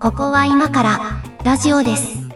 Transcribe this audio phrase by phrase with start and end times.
[0.00, 0.98] ここは今から
[1.44, 2.26] ラジオです。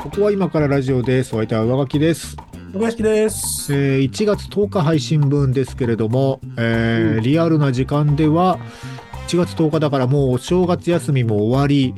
[0.00, 1.34] ここは今からラジオです。
[1.34, 2.36] お相手は上書きです。
[2.72, 3.74] 小林です。
[3.74, 8.60] えー1月10日配信分ですけれども、えーうんリアルな時間では
[9.26, 11.94] 1月10日だからもうお正月休みも終わり、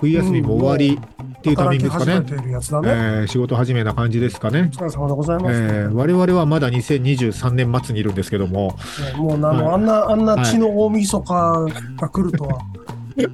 [0.00, 0.98] 冬休みも終わり
[1.40, 2.12] っていうタイミングですかね。
[2.12, 2.90] 働き始めているやつだえね。
[3.22, 4.70] ー仕事始めな感じですかね。
[4.72, 5.54] お疲れ様でございます。
[5.54, 8.76] えー我々はまだ2023年末にいるんですけども、
[9.12, 11.66] ねもうな、もうはいあんな、あんな血の大晦日
[11.98, 12.60] が来るとは、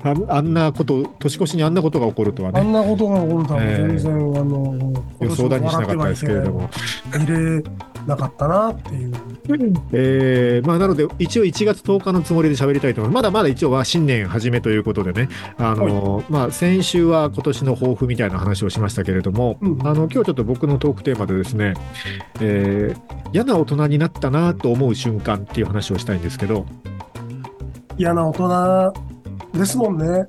[0.05, 6.71] あ んあんなこと、年越しにあんなことが起こるとはね、あんなことが起こるとは、えー全然、あの、予想だにしなかったですけれども。
[7.13, 7.63] 入れ
[8.07, 9.15] なかったなっていう。
[9.93, 13.23] えーまあ、なので、一応1月10日のつもりで喋りたいと思います。
[13.23, 21.75] まだまだ一応は新年初めということでね、あの、まあ、先週は今年の抱負みたいな話をしましたけれども、うんあの、今日ちょっと僕のトークテーマでですね、
[22.41, 26.65] えー嫌な大人になったなと思う瞬間っていう話をしたいんですけど、
[27.99, 28.93] 嫌な大人
[29.53, 30.27] ですもんね。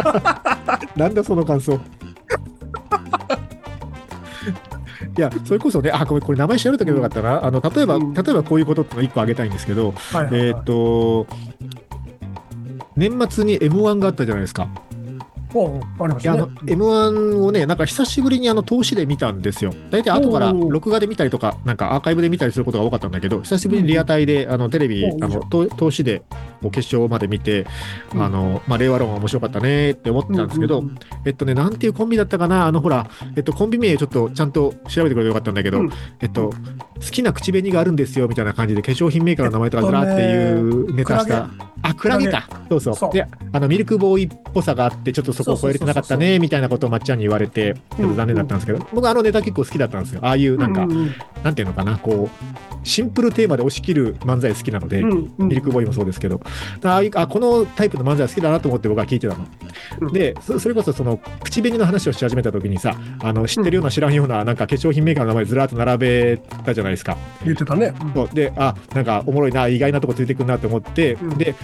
[0.96, 1.78] なんだその感想。
[5.16, 7.44] いや、それこそね、あ、これ、これ名前調べとけばよかったな。
[7.44, 11.26] あの、例えば、うん例えばこういうことってのを1個挙げたいんですけど、はいはいはい、えーっと、
[12.96, 14.68] 年末に M1 があったじゃないですか。
[15.98, 16.74] ありまいやあのしたね。
[16.74, 19.72] M1 をね、なんか久しぶりにあの投資で見たんですよ。
[19.90, 26.22] 大体後から録画で見たりとか、なんかアーカイブで見たりすることが多かったんだけど、久しぶりにリアタイで、あのテレビ、あの投投資で
[26.70, 27.66] 決勝まで見て、
[28.14, 28.22] うん。
[28.22, 30.84] あの、まあ、令和論は面白かったねって思ってたんですけど、
[31.24, 35.90] えっとね、なんていうコンビだったかな、あのほら、えっと、コンビ名ちょっとちゃんと調べてくれてよかったんだけど、うん。
[36.20, 41.50] えっと、好きな口紅があるんですよみたいな感じで、化粧品メーカーの名前とかずらっていうネタした。
[41.82, 42.48] あ、クラゲか。
[42.68, 42.96] そうそう。
[42.96, 50.20] そうで、あの、ミルクボーイっぽさがあって、ちょっとそこを超えれてなかったね、みたいなことをまっちゃんに言われて、ちょっと残念だったんですけど、僕あのネタ結構好きだったんですよ。
[50.22, 56.40] ああいう、なんか、ううんなんていうのかな、こう、シンプルテーマで押し切る漫才好きなので、うんうんミルクボーイもそうですけど、
[56.84, 59.46] ああいうあこのタイプの漫才好きだなと思って僕は聞いてたの。
[60.00, 67.16] うんでそ、それこそその口紅の話をし始めた時にさ、あの知ってるような知らんようななんか化粧品メーカーの名前ずらっと並べたじゃないですか。
[67.44, 67.92] 言ってたね。
[68.14, 71.54] そうで、あなんかおもろいな、意外なとこついてくるなと思って、うんで、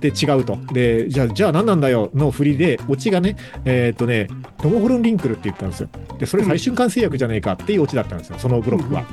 [0.00, 0.58] で違うと。
[0.72, 2.10] で、じゃあ、じゃあ何なんだよ？
[2.14, 4.28] の振りで、オチがね、えーっとね、
[4.58, 5.88] トモホルンリンクルって言ったんですよ。
[6.18, 9.04] で、それ最瞬間製薬じゃねえかっていうオチだったんですよ、そのブロックは。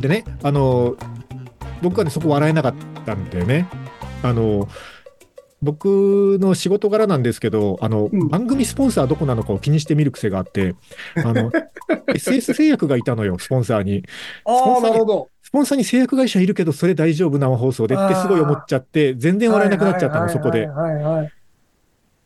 [0.00, 0.96] でね、あの、
[1.80, 3.68] 僕はね、そこ笑えなかったんだよね。
[4.22, 4.68] あの、
[5.62, 10.74] 僕の仕事柄なんですけど、あの、うん番組スポンサーどこなのかを気にして見る癖があって、
[11.16, 11.52] あの、
[12.08, 14.04] SS 製薬がいたのよ、スポンサーに。
[14.44, 15.28] ああ、なるほど。
[15.52, 20.66] スポンサーに製薬会社いるけど、それ大丈夫生放送でってすごい思っちゃって、全然笑えなくなっちゃったの、そこで。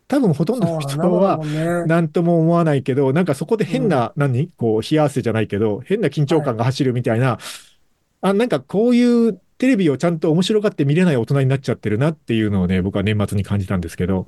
[0.07, 4.49] 多分ほとんどの人は、ね、なんとも思わないけど、なんかそこで変な、何？
[4.55, 7.37] こう、冷や汗じゃないけど、変な緊張感が走るみたいな、
[8.21, 14.27] あ、なんかこういうテレビをちゃんと面白がって見れない大人になっちゃってるなっていうのをね、僕は年末に感じたんですけど。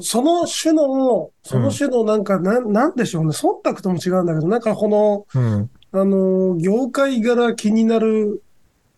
[0.00, 3.28] その種の、その種のなんか、なん、なんでしょうね。
[3.30, 5.70] 忖度とも違うんだけど、なんかこの、うん。
[6.00, 8.42] あの、業界柄気になる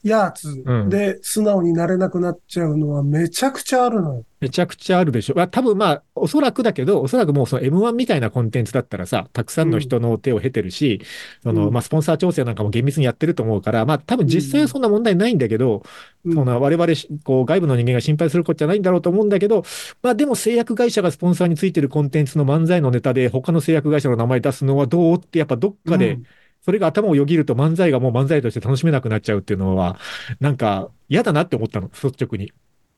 [0.03, 4.25] やつうんで素直になれなくなっちゃうのはめちゃくちゃあるのよ。
[4.41, 5.35] めちゃくちゃあるでしょ。
[5.35, 11.01] まあ、多分まあ、おそらくだけど、おそらくもうその M1 みたいなコンテンツだったらさ、たくさんの人の手を経てるし、
[11.43, 15.83] その、うんまあ、スポンサー調整なんかも厳密にやってると思うから、まあ、多分実際はそんな問題ないんだけど、
[16.25, 19.65] うんその我々し、こう、外部の人間が心配することじゃないんだろうと思うんだけど、
[20.03, 26.25] まあ、でも製薬会社がスポンサーについてるコンテンツの漫才のネタで、他の製薬会社の名前出すのはどうって、やっぱどっかで、うん
[26.69, 29.99] それが頭をよぎると漫才がもう漫才として楽しめなくなっちゃうっていうのは、
[30.39, 32.53] なんか嫌だなって思ったの、率直に。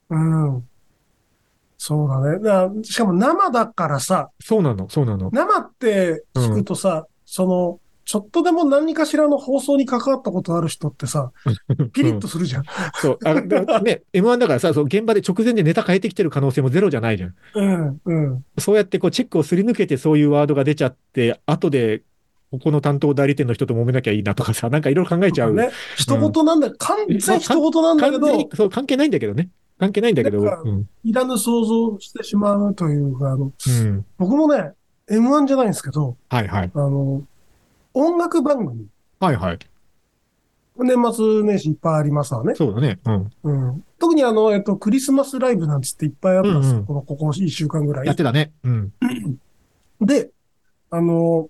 [0.08, 0.68] うん。
[1.78, 2.40] そうだね。
[2.40, 5.30] だしかも生だからさ、そうなの、そうなの。
[5.32, 11.30] 生って聞くとさ、その、ちょっとでも何かしらの放送に関わったことある人ってさ、
[11.94, 12.64] ピリッとするじゃん。
[12.94, 13.18] そう。
[13.24, 17.34] あでね、M1 だからさ、そう現場で直前でネタ変えてきてる可能性もゼロじゃないじゃん。
[17.54, 18.44] うん、うん。
[18.58, 22.02] そうやってこうチェックをすり抜けてそういうワードが出ちゃって、後で、
[22.50, 25.54] ここの担当代理店の人と揉めなきゃいいなとかさ、 なんかいろいろ考えちゃう。
[25.54, 25.70] ね。
[25.96, 29.50] 人事なんだ、完全人事なんだけどそう、関係ないんだけどね。
[29.78, 30.40] 関係ないんだけど。
[30.40, 30.88] うん。
[31.04, 34.04] いらぬ想像してしまうというか、あの、うん。
[34.18, 34.72] 僕もね、
[35.08, 36.70] M1 じゃないんですけど、はいはい。
[36.74, 37.22] あの、
[37.94, 38.86] 音楽番組、
[39.20, 39.58] はいはい。
[40.76, 42.54] 年末年始いっぱいありますわね。
[42.54, 42.98] そうだね。
[43.04, 43.30] うん。
[43.42, 43.84] うん。
[43.98, 46.72] 特にあの、えっと、クリスマスライブなんつっていっぱいあったんですよ。
[46.72, 48.06] うんうんこの、ここ1週間ぐらい。
[48.06, 48.52] やってたね。
[48.64, 48.92] うん。
[50.00, 50.30] で、
[50.90, 51.48] あの、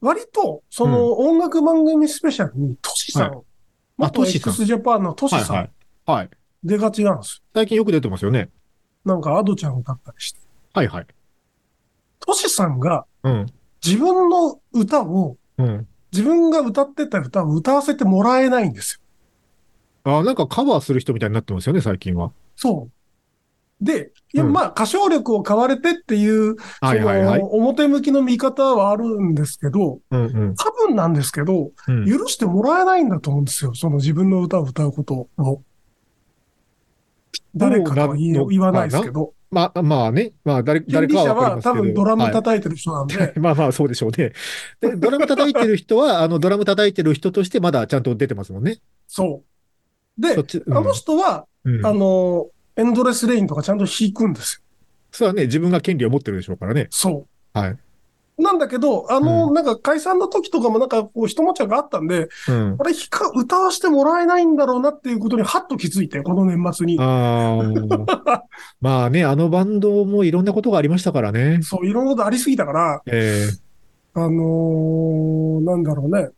[0.00, 3.38] 割と、その音楽番組スペシャルに、トシさん、はい
[4.00, 5.70] あ元トシさん x ジャパンのトシさん、
[6.06, 6.30] はい。
[6.62, 8.40] 出がちなんです最近よく出てますよね。
[8.40, 8.48] よ。
[9.04, 10.40] なんか、アドちゃん歌ったりして。
[10.72, 11.06] はいはい。
[12.20, 13.46] トシさんが、うん。
[13.84, 15.88] 自分の歌を、うん。
[16.12, 19.00] 自分が歌ってた歌を歌わせてもらえないんです
[20.04, 20.18] よ。
[20.18, 22.32] あ、なんかカバーする人みたいになってますよね、最近は。
[22.56, 22.97] そう。
[23.80, 27.46] で、いや、うんまあ、歌唱力を買われてっていう、はいはいはいそ。
[27.46, 30.54] の、表向きの見方はあるんですけど、うんうん。
[30.56, 33.74] 多分なんですけど、うん許してもらえないんだと思うんですよ。
[33.74, 35.62] その自分の歌を歌うことを。
[37.54, 40.32] 誰かとは言わないですけど、まあ、まあね。
[40.44, 41.74] まあ、誰、誰かはわかりはますけど。
[41.74, 44.32] 多分ドラムはい叩いてる人なんで、 まあまあ、そうでしょうね。
[44.80, 48.78] で、ドラム叩いてる人は、あの、ドラム叩いてる人としてまだちゃんと出てますもんね。
[49.06, 50.20] そう。
[50.20, 52.48] でうんあの人は、うんあの、
[52.78, 54.62] エンドレスレインとかちゃんと弾くんですよ。
[55.10, 56.86] それはね、自分が権利を持ってるでしょうからね。
[56.90, 57.58] そう。
[57.58, 57.76] はい。
[58.40, 62.76] なんだけど、あの、うんなんか解散の時とかもなんかこう一持ちがあったんで、うん。
[62.78, 66.96] あれ、弾か、歌わせてもらえないんだろうなっていうことにハッと気づいて、この年末に。
[67.00, 67.58] あ
[68.28, 68.44] あ。
[68.80, 71.58] まあね、あのバンドもいろんなことがありましたからね。
[71.62, 73.48] そう、いろんなことありすぎたから、え
[74.14, 76.28] あのーなんだろうね。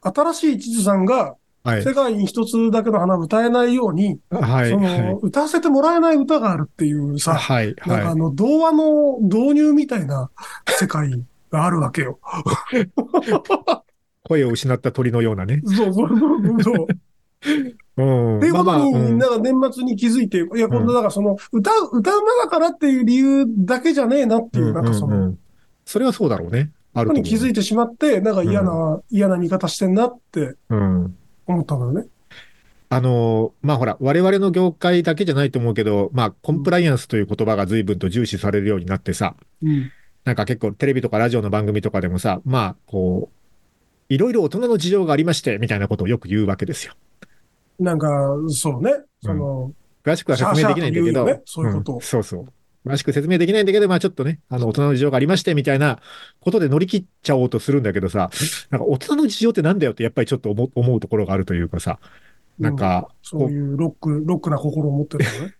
[0.00, 1.82] 新しい地図さんがえはい。
[1.82, 4.70] 世界に一つだけの花を歌えないように、はい。
[4.70, 5.18] そはいの、。
[5.22, 7.74] 歌わせてもらえない歌があるっていうさ、はい。
[7.80, 10.30] はなんかあの、童話の導入みたいな
[10.68, 11.10] 世界
[11.50, 12.20] があるわけよ。
[12.74, 12.84] い。
[14.28, 15.62] 声を失った鳥のようなね。
[15.64, 16.14] そうそうそ
[16.56, 16.86] うそう。
[17.96, 18.38] うん。
[18.38, 25.38] っていうことに、まあまあうんなんか年末に気づいて、いや、こんな、だからその、歌、歌うまだからっていう理由だけじゃねえなっていう、なんかその、うんうんうん
[25.86, 26.72] それはそうだろうね。
[26.94, 31.14] あるに気づいてしまって、なんか嫌な、嫌な見方してんなってうん。
[31.46, 32.06] 思ったのよね。
[32.90, 39.90] あの、まあほら、我々の業界だけじゃないと思うけど、まあ、コンプライアンスという言葉が随分と重視されるようになってさ、うん。
[40.24, 46.94] なんか結構テレビとかラジオの番組とかでもさ、まあ、こう、いろいろ大人の事情がありまして、みたいなことをよく言うわけですよ。
[47.80, 48.08] なんか、
[48.48, 48.92] そうね。
[49.22, 49.72] その、
[50.04, 52.46] 詳しくは説明できないんだけど、そういうことんそうそう。
[52.84, 56.00] 詳しく説明できないんだけど、まあちょっとね、あの、大人の事情がありまして、みたいな
[56.40, 58.30] ことで乗り切っちゃおうとするんだけどさ、
[58.70, 61.98] なんか大人の事情ってなんだよってやっぱりちょっと思う思うところがあるというかさ、
[62.58, 65.54] なんか、そういうロック、ロックな心を持ってるのね。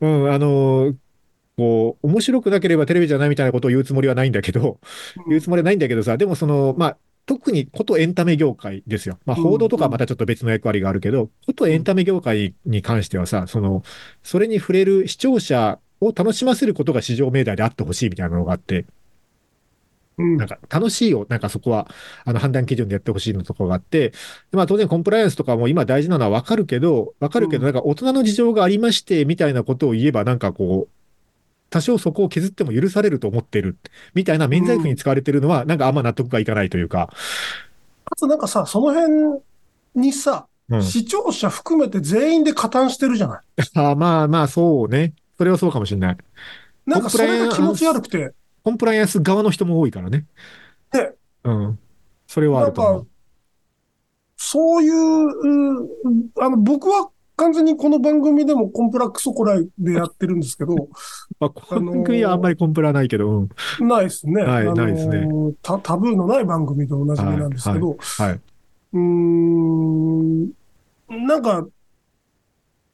[0.00, 0.96] うん、あのー
[1.56, 4.78] こう、面白くなければテレビじゃないみたいなことを言うつもりはないんだけど、
[5.28, 9.18] 言うつもりはないんだけどさ、でもその、まあ、特にことエンタメ業界ですよ。
[9.24, 13.82] まあ、報道とかはまたちょっと別の役割があるけど、ことエンタメ業界に関してはさ、その、
[14.22, 18.86] それに触れる視聴者を楽しませることが市場命題であってほしいみたいなのがあって、
[20.18, 21.88] うんなんか楽しいを、なんかそこは、
[22.24, 24.16] あの判断基準でやってほしいのところがあって、で
[24.52, 30.92] まあ当然コンプライアンスとかも今大事なのはわかるけど、わかるけど、うんなんか大人の事情がありまして、みたいなことを言えば、なんかこう、
[31.68, 33.76] 多少そこを削っても許されると思ってる、
[34.14, 37.10] みたいな免罪符に使われてるのは、なんかあんま納得がいかないというか、
[38.06, 39.42] かつなんかさ、その辺
[39.94, 40.82] にさ、うん。
[40.82, 43.40] 視聴者含めて全員で加担してるじゃない。
[43.74, 45.14] あまあまあ、そうね。
[45.36, 46.16] それはそうかもしれない。
[46.86, 48.32] なんかそれが気持ち悪くて、
[48.64, 50.26] コンプライアンス側の人も多いからね。
[50.92, 51.12] ね
[51.44, 51.78] うん。
[52.26, 53.10] それはあると思うか。、
[54.36, 55.88] そういう、う
[56.40, 60.74] あの、僕は完全にこの番組でもコンプラクソコライでやってるんですけど、
[61.38, 63.48] まあ、この番組はあんまりコンプラないけど、うん。
[63.86, 64.42] ないですね。
[64.42, 65.28] はいないですね
[65.62, 65.78] タ。
[65.78, 68.32] タブーのない番組でおなじみなんですけど、はい。
[68.32, 70.46] うーん、
[71.08, 71.66] なんか、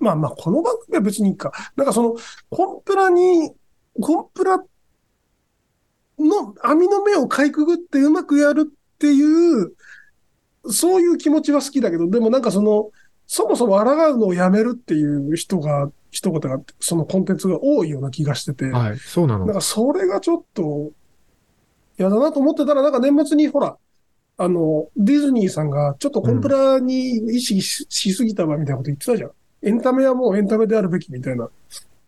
[0.02, 1.52] まあまあ、この番組は別にいいか。
[1.76, 2.16] なんかその、
[2.50, 3.52] コンプラに、
[4.00, 4.58] コンプラ
[6.18, 9.72] の網の目をかいくぐってうまくやるっていう、
[10.70, 12.90] そういう気持ちは好きだけど、でもなんかその、
[13.28, 18.98] そもそも抗うのをやめるっていう人が、一言が、そのコンテンツが多いような気がしてて、はい。
[18.98, 19.54] そうなのなん。
[19.54, 20.90] かそれがちょっと、
[21.96, 23.78] 嫌だなと思ってたら、なんか年末にほら、
[24.36, 29.30] あの、ディズニーさんがちょっとコンプラに意識し,、しすぎたわみたいなこと言ってたじゃん。
[29.62, 31.44] エンタメはもうエンタメであるべきみたいな。
[31.44, 31.48] あ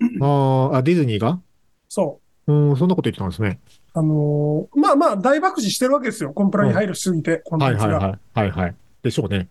[0.01, 1.41] ーあ、ディズニーが？
[1.89, 3.61] そうん、そんなこと言ってたんですね。
[3.95, 3.99] う。
[3.99, 6.33] あのーまあまあ大爆死してるわけですよ。
[6.33, 7.85] コンプラに配慮しすぎて、コンテンツが。
[7.85, 8.19] はいはいはい。
[8.35, 8.75] はいはい。
[9.03, 9.49] でしょうね。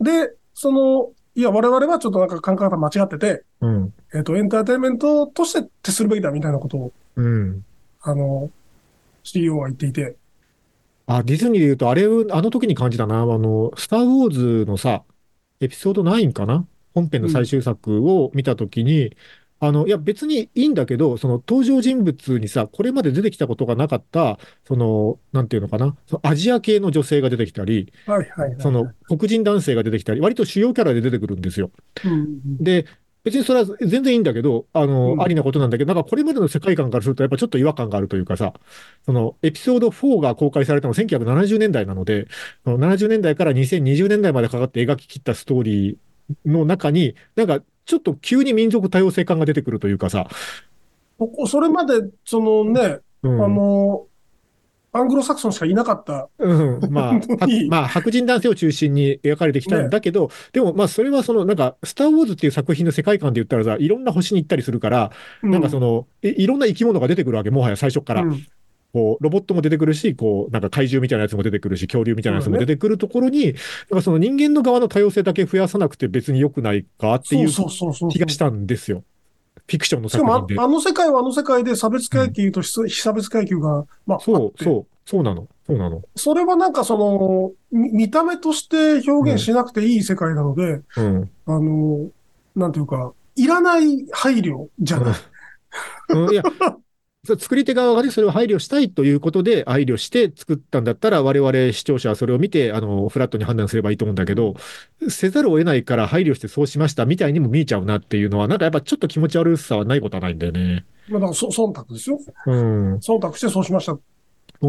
[0.00, 3.94] で、その、いや、我々はちょっとなんか考え方間違ってて、うん。
[4.14, 7.64] えっ、と、エンターテインメントとして徹するべきだみたいなことを、うん。
[8.02, 8.50] あの、
[9.24, 10.16] CEO は言っていて。
[11.06, 13.22] あ、ディズニーで言うと、あれを、あの時に感じたな。
[13.22, 15.02] あの、スター・ウォーズのさ、
[15.60, 19.16] エピソード9かな本編の最終作を見た時に、
[19.60, 28.56] あの、いや別にいいんだけど、その登場人物にさ、これまで出てきたことがなかった、その、なんていうのかな、そのアジア系の女性が出てきたり、はいはいはい。
[28.60, 31.70] その黒人男性が出てきたり、割と主要キャラで出てくるんですよ。
[32.04, 32.86] うんうん、で、
[33.24, 38.52] 別にそれは全然いいんだけど、あの、うんありなことなんだけど、なんかこれまでの世界観からすると、やっぱちょっと違和感があるというかさ、
[39.06, 42.26] そのエピソード4が公開されたのは1970年代なので、
[42.64, 45.96] その70年代から2020年代までかかって描き切ったストーリー
[46.44, 50.28] の中に、なんかちょっと急に民族多様性感が出てくるというかさ、
[51.18, 54.06] ここそれまで、そのね、うん、あの、
[54.92, 56.28] アングロサクソンしかいなかった。
[56.38, 57.20] うん、まあ、
[57.68, 65.10] まあ、白人男性を中心に描かれてきたんだけど、でもまあ、それはその、なんか、スター・ウォーズっていう作品の世界観で言ったらさ、いろんな星に行ったりするから、
[65.42, 68.22] なんかその、いいろんな生き物が出てくるわけ、もはや最初から。
[68.22, 68.46] うん
[68.94, 73.54] こう、ロボットも出てくるし、こう、なんか怪獣みたいなやつも出てくるし、恐竜みたいなやつも出てくるところに、なん
[73.98, 78.10] かその人間の側の多様性だけ増やさなくて別に良くないかっていうそうそうそうそう。
[78.10, 79.02] 気がしたんですよ。
[79.56, 85.48] フィクションのしかもあの世界はあの世界で差別階級と非非差別階級が、まあ、あそう、そう、そうなの。
[85.66, 86.02] そうなの。
[86.14, 91.30] それはなんかその、み見た目として表現しなくていい世界なので、うん。
[91.46, 92.10] あの、
[92.54, 95.14] なんていうか、いらない配慮じゃない。
[96.10, 96.42] うん、いや、
[97.24, 104.54] 作り手側がね、それを配慮したいということで、配慮して作ったんだったら、我々視聴者はそれを見て、あの、フラットに判断すればいいと思うんだけど、
[105.08, 110.84] せざるを得ないから配慮してそうしましたみたいにも見えちゃうなっていうのは、なんかやっぱちょっと気持ち悪さはないことはないんだよね。
[111.08, 112.18] まあ、だからそ忖度ですよ。
[112.46, 112.94] うん。
[112.96, 113.92] 忖度してそうしました。
[113.92, 114.00] も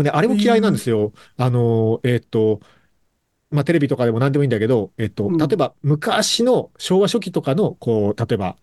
[0.01, 1.13] うね、あれも嫌いなんですよ。
[1.37, 2.59] あの、えっと、
[3.51, 8.57] まあ、テレビとかでも何でもいいんだけど、えっと、うん例えば昔の昭和初期とかの、こう、例えば、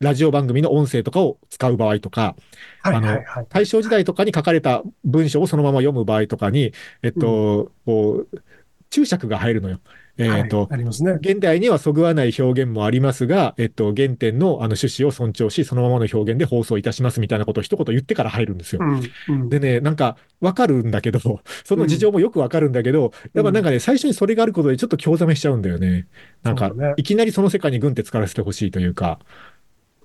[0.00, 2.36] ラジオ番組の音声とかを使う場合とか、
[2.82, 3.46] はいあのはいはい。
[3.48, 6.72] 大正時代とかに書かれた文章をそのまま読む場合とかに、
[7.02, 8.42] えっと、こう、
[8.90, 9.80] 注釈が入るのよ。
[10.18, 11.12] えっと、はいありますね。
[11.20, 18.80] 現代にはそぐわない表現もありますが、えっと、原点のあの趣旨を尊重し、そのままの表現で放送いたしますみたいなことを一言言ってから入るんですよ。
[18.82, 19.34] うん。
[19.34, 19.48] うん。
[19.50, 21.20] でね、なんか、わかるんだけど、
[21.64, 26.06] その事情もよくわかるんだけど、やっぱなんかね、最初にそれがあることでちょっと興ざめしちゃうんだよね。
[26.42, 29.18] なんかいきなりその世界に軍手使わせてほしいというか。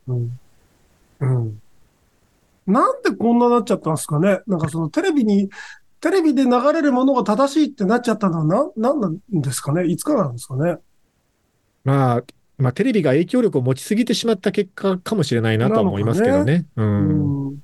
[0.07, 0.39] うん。
[1.19, 1.61] うん。
[2.67, 4.41] なんでこんななっちゃったんですかね？
[4.47, 5.49] なんかそのテレビに、
[5.99, 9.85] テレビで流れるものが正しいってなっちゃったのはな、なんなんですかね？
[9.85, 10.77] いつからなんですかね？
[11.83, 12.23] まあ、
[12.57, 16.67] まあ、テレビが影響力を持ちすぎてしまった結果かもしれないなとは思いますけどね。
[16.75, 16.81] う。
[16.81, 17.63] うんん。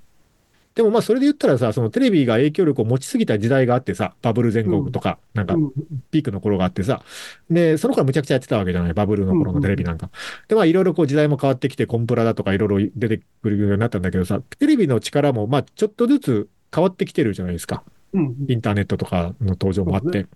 [0.78, 5.72] でもまあ、それで言ったらさ、そのテレビが影響力を持ちすぎた時代があってさ、バブル前後とか、なんかうん
[6.12, 7.02] ピークの頃があってさ、
[7.50, 10.12] で、その頃はむちゃくちゃやってたわけじゃない、バブルの頃のテレビなんか。
[10.48, 17.84] で、まあ、いろいろこう時代も変わってきて、コンプラだとかいろいろ出てくるようになったんだけどさ、テレビの力も、まあ、ちょっとずつ変わってきてるじゃないですか。
[18.14, 18.36] うん。
[18.48, 20.28] インターネットとかの登場もあって。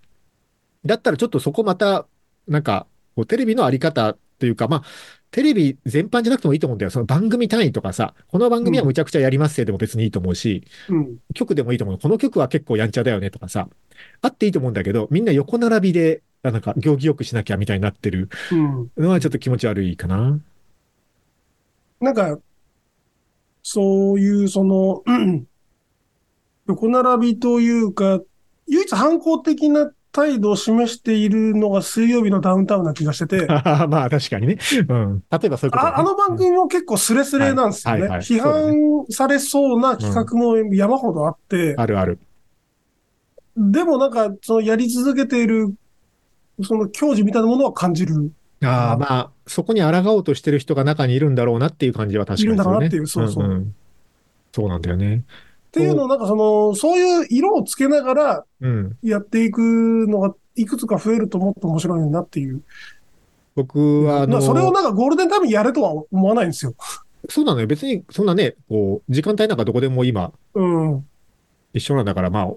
[0.84, 2.08] だったらちょっとそこまた、
[2.48, 2.88] なんか、
[3.28, 4.84] テレビのあり方っていうか、まあ、
[5.32, 6.90] テレビ全般じゃなくてもいいと思うんだよ。
[6.92, 11.18] その番組単位とかさ、この番組はむちゃくちゃやりますせでも別にいいと思うし、うん。
[11.34, 11.98] 曲でもいいと思う。
[12.00, 13.70] この曲は結構やんちゃだよねとかさ、
[14.22, 18.92] あっていいと思うんだけど、みんな横並びで、あなんか行儀よくしなきゃみたいになってるうん。
[18.98, 20.40] のはちょっと気持ち悪いかな。
[22.02, 22.38] なんか、
[23.64, 25.46] そういう、その、う ん
[26.68, 28.20] 横並びというか、
[28.68, 33.46] 唯一反抗的な態度を示しているのが水曜日のダウンタウンな気がしてて、
[33.88, 34.58] まあ確かにね。
[34.88, 35.24] うん。
[35.32, 35.92] 例えばそういうこと、ね。
[35.92, 38.02] ああの番組も結構スレスレなんですよね。
[38.02, 42.20] はいはいはい批判されそうな企画も山ほどあって、あるある。
[43.58, 45.74] でもなんか、そのやり続けている、
[46.64, 48.32] その矜持みたいなものは感じる。
[48.64, 52.54] ああ、まあ、そこに抗おうとしてる人が中にいるんだろうなっていう感じは確かにね。
[52.54, 53.76] いるんだろうなっていうそうそうんん
[54.54, 55.24] そうなんだよね。
[55.72, 58.98] っていうのをなんかその、そういう色をつけながらうん。
[59.02, 62.62] やっていくのがいくつか増えるともっと面白いなっていう。
[63.56, 66.74] 僕は、あの、まあそれをなんかゴールデンタイムにやれとは思わないんですよ。
[67.30, 67.68] そうなのよ。
[67.68, 70.98] 別に、そんなね、こう、時間帯なんかどこでも今、うん。
[70.98, 71.06] う
[71.74, 72.52] 一緒なんだから、まあ、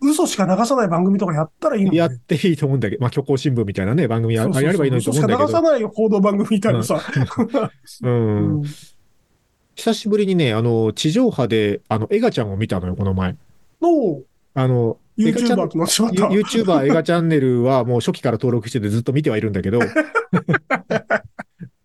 [0.00, 1.96] 嘘しか流さない番組とかやったらいいのに。
[1.96, 7.00] やっていいと思うんだけど、まあ、虚構新聞みたいなね、番組やそうそうそうやればいいのにと思うんだけど、嘘しか流さない報道番組みたいなさ。
[8.02, 8.06] う。
[8.06, 8.64] うんん。
[9.78, 13.36] 久しぶりにね、あの、地上波で、あの、エガちゃんを見たのよ、この前。
[13.80, 14.20] の、
[14.54, 16.32] あの、エガちゃん YouTuber となってしまった。
[16.32, 19.78] ユ YouTuber エガチャンネルはもう初期から登録しててずっと見てはいるんだけど、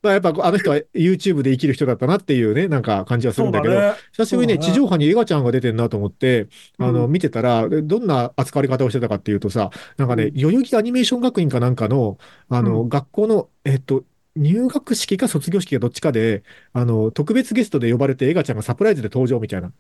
[0.02, 3.94] まあやっぱあの人は YouTube で生きる人だったなっていうね、なんか感じはするんだけど、ね。
[4.12, 6.48] 久しぶりにね、地上波にエガちゃんが出てんなと思って、
[6.80, 7.12] あの、うん。
[7.12, 10.34] 見てたら、どんな扱われ方をしてたかっていうとさ、なんかね、うん。
[10.34, 12.18] 代々木アニメーション学院かなんかの、
[12.50, 12.90] あの、うん。
[12.90, 14.04] 学校の、えっと、
[14.36, 19.72] 入学式か卒業式かどっちかで、あの、特別ゲストで呼ばれてエガちゃんがサプライズで登場みたいな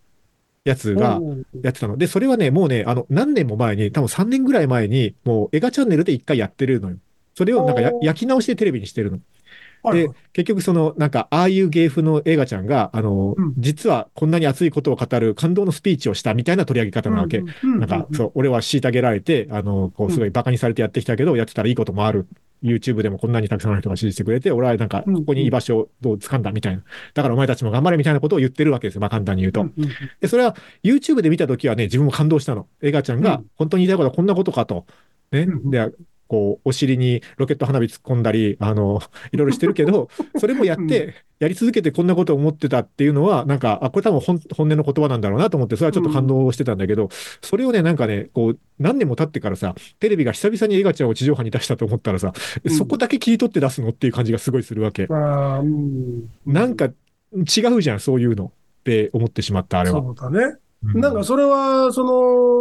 [0.64, 1.20] やつが、
[1.62, 1.98] やってたの。
[1.98, 6.98] で、それはね、もうね、あの、何年も前に、多分3年ぐらい前に、もう映画チャンネルで一回やってるのよ。
[7.36, 9.20] それをなんか焼き直してテレビにしてるの。
[9.92, 17.44] で結局その、なんか、ああいう芸風の映画ちゃんが、あの、うん実はこんなに熱いことを語る感動のスピーチをしたみたいな取り上げ方なわけ。
[17.64, 22.28] なんか、そう、俺は虐げられて、あの、こう、すごい馬鹿にされてやってきたけど、やってたらいいこともある。
[22.64, 26.84] YouTube でもこんなにたくさんの人が支持してくれて、俺はなんか、うんここに居場所をどう掴んだみたいな。
[27.14, 29.02] だからお前たちも頑張れみたいなことを言ってるわけですよ。
[29.02, 29.68] まあ簡単に言うと。
[30.22, 32.68] で、それは YouTube で見たときはね、自分も感動したの。
[32.82, 34.86] エガちゃんがうん本当に言いたいことはこんなことかと。
[35.32, 35.42] ね。
[35.42, 35.92] うんで、
[36.34, 47.10] こう、お尻にロケット花火突っ込んだり、あの、いろいろしてるけど、 それもやって、やり続けてこんなことを思ってたっていうのは、なんか、あ、これ多分本本音の言葉なんだろうなと思って、それはちょっと感動してたんだけど、
[47.44, 55.06] それをね、なんかね、こう、何年も経ってからさ、テレビが久々にエガちゃんを地上波に出したと思ったらさ、うんそこだけ切り取って出すのっていう感じがすごいするわけ。
[55.06, 56.86] なんか、
[57.36, 60.02] 違うじゃん、そういうのって思ってしまった、あれは。
[60.02, 60.40] そうだね。
[60.48, 60.64] うん
[60.96, 62.04] なんかそれは、そ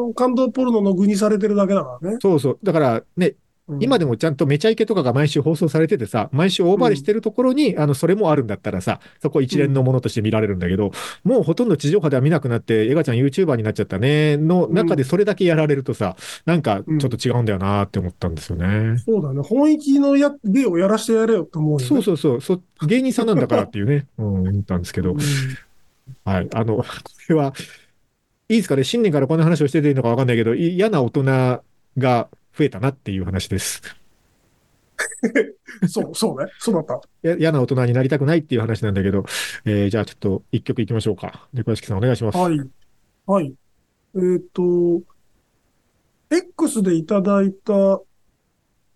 [0.08, 2.18] の、感動ポルノの具にされてるだけだからね。
[2.22, 2.58] そうそう。
[2.62, 3.36] だからね、うん
[3.80, 10.92] 今でもちゃんとめちゃイケとかが毎週放送されててさ、毎週大回りしてるところに、あの、それもあるんだったらさ、そこ一連のものとして見られるんだけど、
[11.24, 18.98] もうほとんど地上波では見なくなって、エガちゃん YouTuber になっちゃったね、の中でそれだけやられるとさ、なんかちょっと違うんだよなって思ったんですよね。
[18.98, 19.40] そうだね。
[19.42, 21.84] 本域のや芸をやらしてやれよって思うよね。
[21.84, 25.12] そうそうそう、そ芸人さんなんだからっていうね、 うん、思ったんですけど。
[25.12, 25.18] うん、
[26.24, 26.48] はい。
[26.52, 26.84] あの、こ
[27.28, 27.52] れは、
[28.48, 31.62] いいですかね、新年からこんな話をしてていいのかわかんないけど、い嫌な大人
[31.98, 33.82] が増えたなっていう話です。
[35.88, 36.50] そう、そうね。
[36.58, 37.28] そうだった。
[37.28, 39.24] や嫌な大人になりたくないっていう話なんだけど、
[39.64, 41.48] えーじゃあちょっと一曲いきましょうか。
[41.54, 42.38] で、小屋敷さんお願いします。
[42.38, 42.60] はい。
[43.26, 43.54] はい。
[44.14, 45.02] えっ、と、
[46.30, 48.00] X でいただいた、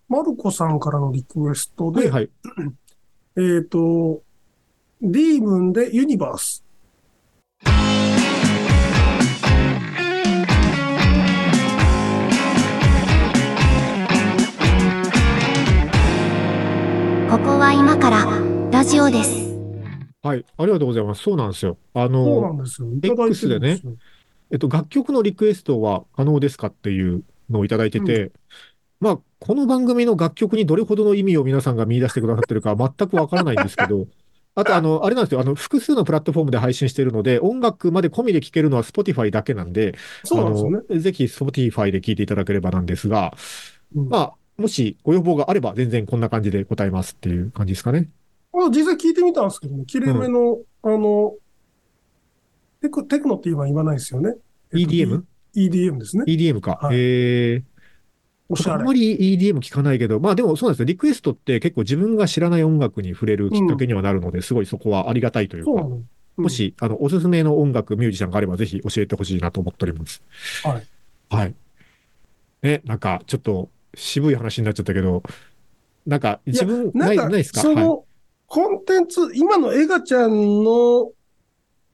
[0.09, 2.29] マルコさんからのリクエストで、はいはい。
[3.37, 4.21] えっ、と、
[5.01, 6.63] ディームンでユニバース。
[17.29, 18.25] ここは今から
[18.71, 19.53] ラジオです。
[20.23, 20.45] はい。
[20.57, 21.23] ありがとうございます。
[21.23, 21.77] そうなんですよ。
[21.93, 22.87] あそうなの、んですよ。
[22.93, 23.93] いただいてるんですよ。
[24.49, 28.31] えっと、楽曲のリクエストは可能ですかっていうのをいただいてて、
[29.01, 34.07] まあ、この番組の楽曲にどれほどの意味を皆さんが見出してくださってるかは全くわからないんですけど、
[34.55, 35.41] あと、あの、あれなんですよ。
[35.41, 40.79] あの、複数のプラットフォームで配信しているので、音楽まで込みで聴けるのは Spotify だけなんで、そうなんですよね。
[40.89, 43.35] あの、ぜひ Spotify で聴いていただければなんですが、
[43.95, 48.09] うんまあ、もしご要望があれば全然こんな感じで答えますっていう感じですかね。
[48.53, 51.35] あ実際聞いてみたんですけどね、綺麗めの、あの、
[52.81, 54.35] テク、テクノって今言わないですよね。
[54.73, 55.23] えっと EDM?EDM
[55.55, 56.61] EDM ですね。
[56.61, 56.79] か。
[56.81, 57.63] はいえー、
[58.49, 58.93] おしゃれあんま。
[58.93, 60.85] り EDM 聞かないけど、まあでもそうなんですよ。
[60.85, 65.89] リクエストって結構自分が知らない音楽に触れるきっかけにはなるので、すごいそこはありがたいというか、そうなの。
[65.89, 70.21] うんも、し、あの、おすすめの音楽、ミュージシャンがあればぜひ教えてほしいなと思っております。
[70.63, 70.87] はい。
[71.29, 71.55] はい。
[72.61, 75.23] ね、なんかちょっと渋い話になっちゃったけど、
[76.05, 77.67] なんか自分、な、ないんか、ないですか？
[77.67, 77.75] はい。
[77.75, 78.05] その、
[78.45, 81.11] コンテンツ、今のエガちゃんの、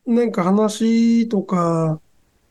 [0.06, 2.00] なんか話とか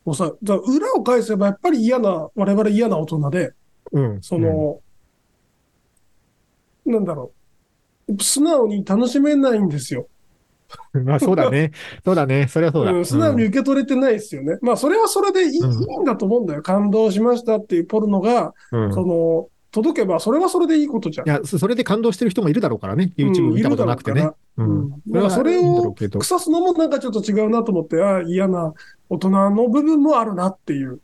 [0.05, 3.53] をさ、じゃあ裏を返せばやっぱり嫌な、我々嫌な大人で、
[3.93, 4.23] うん。
[4.23, 4.81] その、
[6.87, 7.33] なんだろ
[8.09, 8.23] う。
[8.23, 10.09] 素直に楽しめないんですよ。
[10.95, 11.73] うん、まあそうだね。
[12.05, 12.49] そうだね。
[12.49, 12.93] それはそうだ。
[12.93, 14.59] うん、素直にうん受け取れてないですよね。
[14.63, 16.63] まあ、それはそれでいい,、うんだと思うんだよ。
[16.63, 21.31] 感動しましたっていうポルノが、うんその、届けば、それはそれでいいことじゃんい。
[21.31, 23.13] や、そそれで感動してる人もいるだろうからね。
[23.17, 24.29] うん YouTube 見たことなくてね。
[24.59, 24.91] ううんん。
[25.09, 25.93] それはそれを。
[25.93, 28.75] 腐すのもなんかちょっと違うなと思って、ああ、嫌な
[29.09, 31.01] 大人の部分もあるなっていう。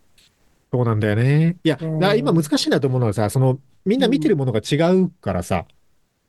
[0.70, 1.56] そうなんだよね。
[1.64, 1.78] いや、
[2.14, 5.64] 今難しいなと思うのはさ、その、みんな見てるものが違うからさ、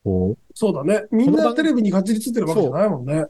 [0.03, 0.53] こう。
[0.53, 1.05] そうだね。
[1.12, 3.25] みんなテレビにかじりついてるわけじゃないもんね。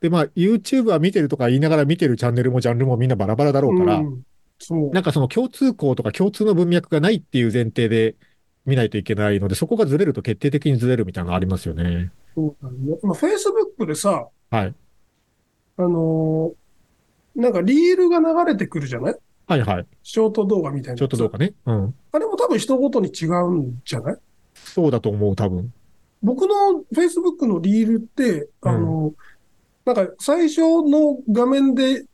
[0.00, 4.22] で、まあ、YouTube は見てるとか言いながら見てるチャンネルもジャンルもみんなバラバラだろうから、ん
[4.58, 4.90] そう。
[4.90, 8.14] なんかその共通項とか共通の文脈がないっていう前提で
[8.64, 12.10] 見ないといけないので、そこがずれると決定的にずれるみたいなのがありますよね。
[12.34, 12.98] そうだね。
[13.02, 14.74] 今、Facebook でさ、はい。
[15.78, 16.54] あのー
[17.38, 19.16] なんかリールが流れてくるじゃない？
[19.46, 19.86] はいはい。
[20.02, 20.98] ショート動画みたいな。
[20.98, 21.52] ちょっとどうかね。
[21.66, 21.94] うん。
[22.12, 24.16] あれも多分人ごとに違うんじゃない？
[24.54, 25.70] そうだと思う、多分。
[26.22, 29.14] 僕の Facebook のリールって、あの、
[29.84, 32.04] なんか最初の画面で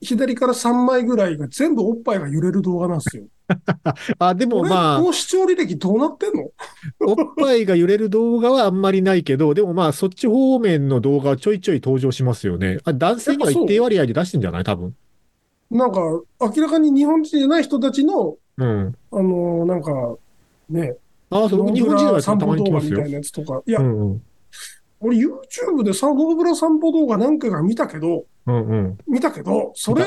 [0.00, 3.24] 左から3枚ぐらいが全部おっぱいが揺れる動画なんですよ。
[4.18, 6.50] あ、でもまあこ、の視聴履歴どうなってんの？
[7.06, 12.78] おっぱいが揺れる動画はあんまりないけど、でもまあ、そっち方面の動画はちょいちょい登場しますよね。
[12.84, 14.64] あ男性には一定割合で出してんじゃない？
[14.64, 14.94] 多分。
[15.70, 16.00] なんか
[16.40, 18.94] 明らかに日本人じゃない人たちの、うん。
[19.12, 20.16] あのなんか、
[20.70, 20.94] ね、
[21.30, 23.10] ああ、そう、僕日本人のやつた散歩まに来ますよ動画みたい。
[23.12, 23.62] なやつとか。
[23.66, 24.22] いや、うんうん。
[25.00, 28.98] 俺 YouTube でサノーブラ散歩動画何回か見たけど、うんうん。
[29.06, 30.04] 見たけど、それ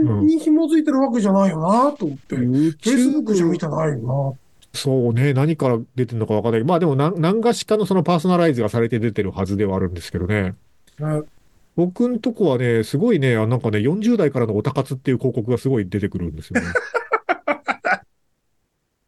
[0.00, 2.36] んに紐づいてるわけじゃないよなと思って。
[2.36, 4.36] Facebook じゃ見てないよ
[4.72, 6.64] そうね、何から出てるのかわかんない。
[6.64, 10.54] まあでも何、何がしかのそなパーソナライズがされて出てるはずではあるんですけどね。
[11.76, 16.66] 僕んとこはね、すごいね、あなんかね、40代からのオタ活っていう広告がすごい出てくるんですよね。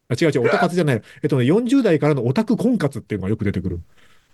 [0.09, 1.03] あ違う違う、オタ活じゃない。
[1.23, 3.81] えっとね、40代からのオタク婚活っていうのがよく出てくる。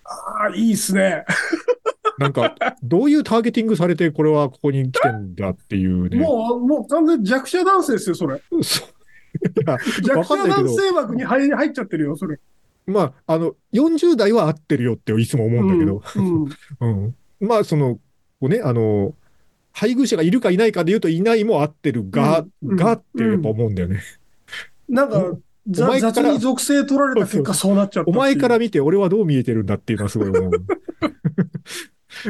[0.04, 1.24] ああ、いいっすね。
[2.18, 6.18] なんか、どういうターゲティングされて、これはここに来てんだっていうね。
[6.18, 8.42] もう、もう完全に弱者男性ですよ、それ。
[8.62, 8.84] そ
[10.02, 12.38] 弱者男性枠に入入っちゃってるよ、それ。
[12.86, 16.44] まあ、あの、40代は合ってるよっていつも思うんだけど、うん。
[16.80, 17.48] うん うん。
[17.48, 18.00] まあ、その、こ
[18.42, 19.14] うね、あの、
[19.72, 24.02] 配偶者がいるかいないかで言うといないも合ってるが、うんがってやっぱ思うんだよね。
[24.88, 25.36] なんか、
[25.68, 28.10] おざ前から雑に属性取られた結果そうなっちゃった。
[28.10, 30.50] お前から見て俺はどう見えてるんだっていうのはすごい思う。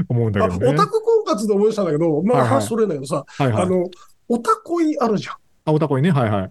[0.09, 0.69] 思うんだあ、けどね。
[0.69, 3.62] オタク婚活で思い出したんだけど、まあそれないけどさ、はいはい。
[3.62, 3.88] あの、
[4.29, 5.35] オタ恋あるじゃん。
[5.64, 6.11] あ、おたこいね。
[6.11, 6.51] はいはい。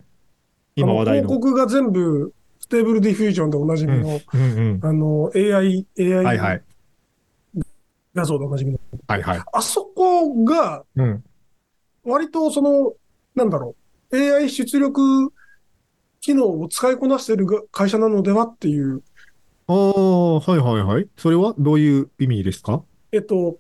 [0.76, 1.26] 今話題の。
[1.26, 4.44] あ広告が全部、 Stable Diffusion でおなじみの、うんう
[4.78, 4.80] ん。
[4.82, 7.62] あの、AI、はいは AI い。
[8.15, 8.80] 画像でおなじみの。
[9.08, 9.42] はいはい。
[9.54, 11.24] あそこが、うん。
[12.04, 12.94] 割とその、
[13.36, 13.76] なんだろ
[14.12, 15.32] う、AI 出力
[16.22, 19.02] 機能を使いこなしているが会社なのではっていう、
[19.68, 21.08] ああ、はいはいはい。
[21.18, 22.84] それはどういう意味ですか？
[23.12, 23.58] えっと、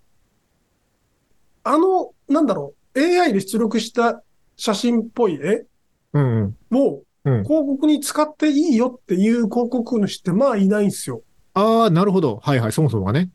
[1.63, 4.23] あの、なんだろう、AI で出力した
[4.57, 5.65] 写真っぽい絵
[6.13, 6.77] うんうん。
[6.77, 11.21] をうん広告に使っていいよっていう広告主ってまあいないんですよ。
[11.53, 12.39] ああ、なるほど。
[12.41, 12.71] はいはい。
[12.71, 13.29] そもそもがね。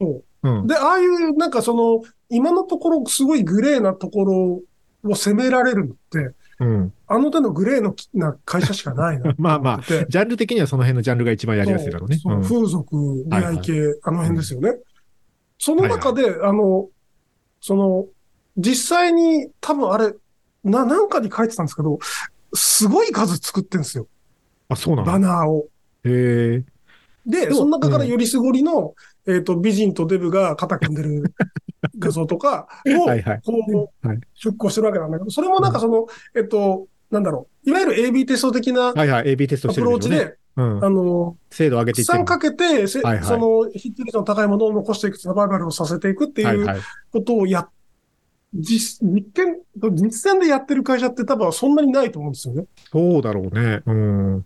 [0.00, 0.66] そううん。
[0.66, 6.92] で、ああいう、なんかその、今のところすごいグレーなところを責められるのって、うん。
[7.08, 12.18] あの手のグレーのきな会社しかないな まあまあジャンル的にはその辺のジャンルが一番やりやすいだろうね。
[12.18, 14.78] そううん風俗、出会い系、あの辺ですよね。
[15.58, 16.88] その中で、あの、
[17.60, 18.06] その、
[18.56, 20.14] 実際に多分あれ、
[20.64, 21.98] な、なんかに書いてたんですけど、
[22.54, 24.06] すごい数作ってんですよ。
[24.68, 25.68] あ、そうなバのナーを。
[26.04, 26.64] へえ。
[27.26, 28.94] で、その中からよりすごりの、
[29.26, 31.34] えっ、と、美人とデブが肩組んでる
[31.98, 33.40] 画像とかを、 はいはい。
[33.44, 38.92] こう、はい出稿してるわけなんだけど、それもなんかその、えっと、なんだろう、いわゆる AB テスト的なア。
[38.92, 40.90] プローチで、うんあ。
[40.90, 42.04] の、精度上げてい。
[42.04, 46.80] かけて、せはいはいそのヒット率の高いものを残していく、サバイバルをさせていくってはいはい。
[47.12, 47.68] ことをや、
[48.54, 49.60] 実、実験、
[49.94, 52.64] 実践でやってる会社って多分そんなにないと思うんですよね。
[52.90, 53.82] そうだろうね。
[53.86, 54.44] うん。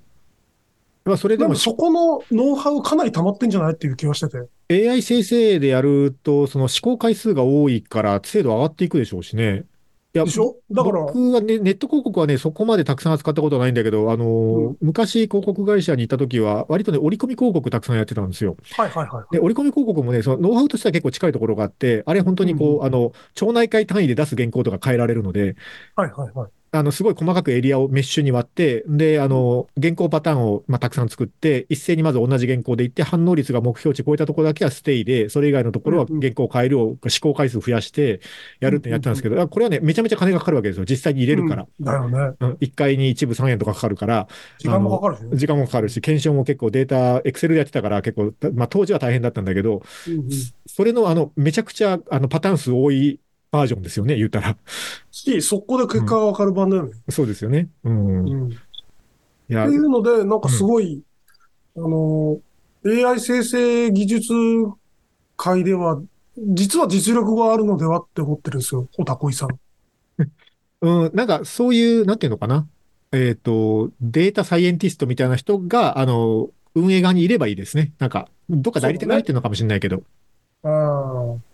[1.05, 4.29] まあ、それでもそこのノウハウかなり溜まってんじゃないっていう気がして
[4.69, 4.89] て。
[4.89, 9.65] AI 生成でやると、その試行回数が多いから精度上がっていくでしょうしね。
[10.15, 10.57] いやでしょ？
[10.71, 18.57] だから、僕はね、ネット広告はね、そこまでたくさん扱ったことはないんだけど、あのーうん昔広告会社に行った時は、割とね、折り込み広告たくさんやってたんですよ。
[18.77, 19.27] はいはいはい。
[19.33, 25.57] で、折り込み広告もね、そのノウハウとしては結構近いところがあって、あれ本当にこう、うんうんあの、町内会単位で出す原稿とか変えられるので、
[25.97, 26.51] はいはいはい。
[26.75, 38.21] あの、すごい細かくエリアをメッシュに割って、で、あの、原稿パターンを、まあ、たくさん作って、一斉にまず同じ原稿でいって、反応率が目標値超えたところだけはステイで、それ以外のところは原稿を変えるを、試行回数増やして、
[38.61, 40.87] やるってやってたんですけど、これはね、めちゃめちゃ金がかかるわけですよ。
[40.87, 41.67] 実際に入れるから。
[41.79, 42.37] うんだよね。
[42.41, 44.27] うん、1回に一部3円とかかかるから、
[44.59, 45.37] 時間もかかるしね。
[45.37, 50.23] 時間もかかるし、検証も結構データ、エクセルでやってたから結構、まあ当時は大変だったんだけど、うんうん
[50.65, 53.21] それのあの、めちゃくちゃあのパターン数多い
[53.53, 54.57] バージョンですよね、言ったら。
[55.11, 56.93] し、速攻で結果がわかる版だよね。
[57.11, 57.69] そうですよね。
[57.85, 58.27] うん。
[58.27, 58.49] いうん。
[58.49, 58.51] っ
[59.49, 61.03] やてい、うので、なんかすごい、
[61.77, 62.41] あの、
[62.87, 64.33] AI 生成技術
[65.37, 66.01] 界では、
[66.39, 69.49] 実は実力があるのではって思ってるんですよ、おたこいさん。
[70.81, 72.67] うん、なんかそういう、なんていうのかな。
[73.13, 77.93] えっと、データサイエンティストみたいな人が、あの、運営側にいればいいですね。
[77.99, 80.03] なんか、どっか代理店が入ってるのかもしれないけど、
[80.63, 81.52] ああ。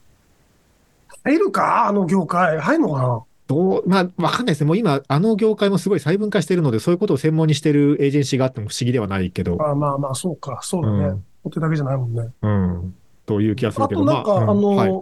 [1.31, 1.87] 入るか？
[1.87, 2.59] あの業界。
[2.59, 3.25] 入るのかな？
[3.47, 4.67] どう、まあ、わかんないですね。
[4.67, 10.61] もう今、あの業界もすごい細分化してるので、そういうことを専門にしてるエージェンシーがあっても不思議ではないけど、ああまあまあ、そうか。
[10.63, 11.05] そうだね。
[11.07, 12.29] うん、お手だけじゃないもんね。
[12.43, 15.01] うん、という気がするあけど、となんか、まうんあの、はい、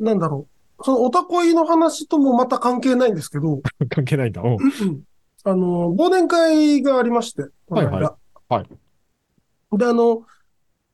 [0.00, 0.84] なんだろう。
[0.84, 4.42] そのおたこいの話ともまた関係ないんですけど、 関係ないんだ。
[4.42, 4.58] うん
[5.44, 8.16] あの、忘年会がありまして、この間は
[8.50, 10.22] いはいで、あの、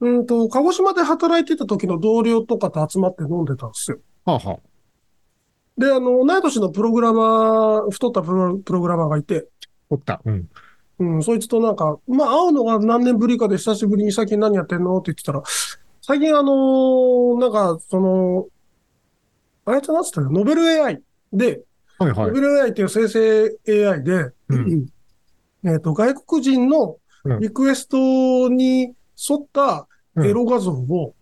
[0.01, 3.99] うんと、鹿児島で働いてた時の同僚とかと集まって飲んでたんですよ。
[4.25, 9.49] はあはあ、で、あの、同い年のプログラマー、太ったプロプログラマーがいて、
[9.91, 10.21] おった。
[10.25, 10.49] うん。
[11.01, 15.43] うん、そいつとなんか、まあ、会うのが何年ぶりかで久しぶりに最近何やってんのって言ってたら、
[16.03, 18.47] 最近あのーなんか、その、
[19.65, 20.31] あいつなんつったの？
[20.31, 21.63] ノベル AI で、
[21.99, 22.41] はいはいノベ。
[22.41, 23.59] ル AI っていう生成
[23.89, 24.87] AI で、うん
[25.65, 26.97] えっと、外国人の
[27.41, 28.95] リクエストに
[29.31, 29.89] 沿った
[30.23, 31.15] エロ画像を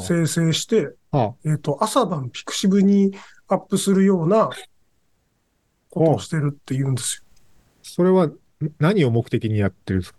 [0.00, 0.94] 生成して、
[1.44, 3.12] えっと、朝晩ピクシブに
[3.48, 4.50] アップするような
[5.90, 7.24] ことをしてるって言うんですよ。
[7.82, 8.38] それはん
[8.78, 10.18] 何を目的にやってるんですか？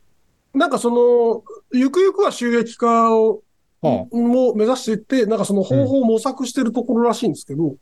[0.54, 3.42] なんかその、ゆくゆくは収益化を、
[3.82, 7.76] はも目指していって、なんかその方法を模索してるところらしいんですけど、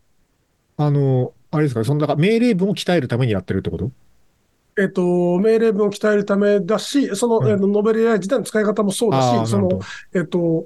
[0.78, 3.92] あ、あの、あれですか、その、だから命令文を鍛えるためにやってるってこと？
[4.82, 7.50] えっと、命令文を鍛えるためだし、その、うん。
[7.50, 9.80] えっとノベル AI 自体の使い方もそうだし、その
[10.14, 10.66] えっと、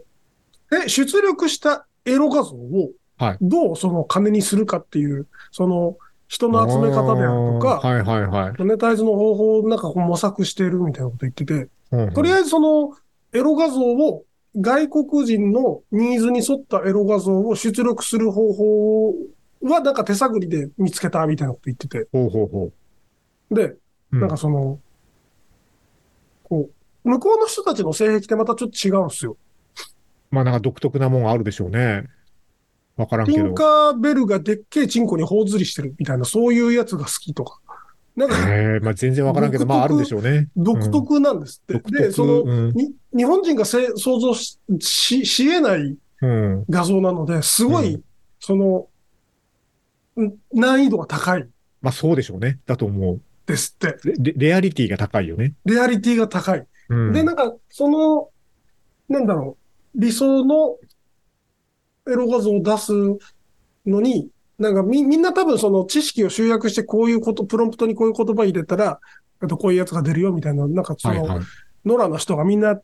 [0.72, 5.98] え、出力したエロ画像をはい、どうその金にするかっていう、その、
[6.28, 8.54] 人の集め方であるとか、はいはいはい。
[8.58, 11.70] モネタイズの方法をなんかこう模索してるみたいなこと言ってて、
[12.14, 12.94] とりえあえずその
[13.32, 14.26] エロ画像を
[14.60, 19.14] 外国人のニーズに沿ったエロ画像を出力する方法
[19.62, 22.10] はなんか手探りで見つけたみたいなこと言ってて、ず。
[22.12, 22.72] ほうほうほ
[23.52, 23.76] で、
[24.16, 24.18] う。
[24.18, 24.80] うなんかその、
[26.44, 26.70] こ
[27.04, 29.38] う、向こうの人たちの性癖ってまたちょっと違うんですよ。
[30.32, 32.04] まあなんか独特なもんがあるでしょうね。
[32.98, 33.38] わからんけど。
[33.38, 37.60] ティンカーベルがでっけえチンコに頬ずりしてるみたいな、そういうやつが好きとか。
[38.16, 40.48] なんかええまあ全然わからんけど、まああるんでしょうね。
[40.56, 41.74] 独特なんですって。
[41.74, 46.66] 独特で、その、うんに日本人がせ想像ししし得ないうん。
[46.70, 48.04] 画像なので、すごい、う
[48.40, 48.88] その、
[50.22, 51.48] ん難易度が高い
[51.82, 52.60] まあそうでしょうね。
[52.66, 53.22] だと思う。
[53.46, 53.98] ですって。
[54.20, 55.54] レレアリティが高いよね。
[55.66, 56.66] レアリティが高い。
[56.90, 57.14] うん。
[57.14, 58.30] で、なんか、その、
[59.10, 59.58] なんだろ
[59.96, 60.78] う、理想の
[62.08, 62.92] エロ画像を出す
[63.86, 69.00] のに、なんかみ、みんな多分その知識を集約してこういうこと、プロンプトにこういう言葉入れたら、
[69.40, 71.46] あとこういうやつが出るよみたいな、なんかその、はいはい。
[71.86, 72.80] ノラの人がみんな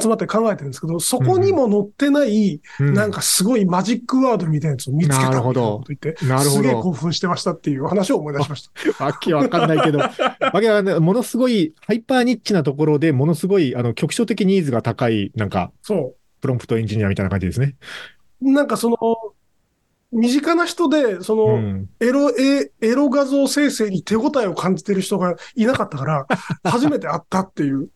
[0.00, 6.92] 集まって考えてるんですけど、そこにも載ってない、うなんかすごいマジックワードみたいなやつを見つけたみたいなこなるほどと言って、なるほすげえ興ど。
[6.92, 8.70] 奮してましたっていう話を思い出しました。
[9.04, 11.00] わけわかんないけど、わけわかんない。
[11.00, 17.76] ものすごい、ハイパーニッチなところで、ものすごい、あの、局所的ニーズが高い、なんか、そプロンプトエンジニアみたいな感じですね。
[18.42, 18.52] う。
[18.52, 18.96] なんかその、
[20.10, 21.88] 身近な人で、その、うん。
[22.00, 26.26] エロ、エエロ画像生成に手応えを感じてる人がいなかったから、
[26.64, 27.90] 初めて会ったっていう。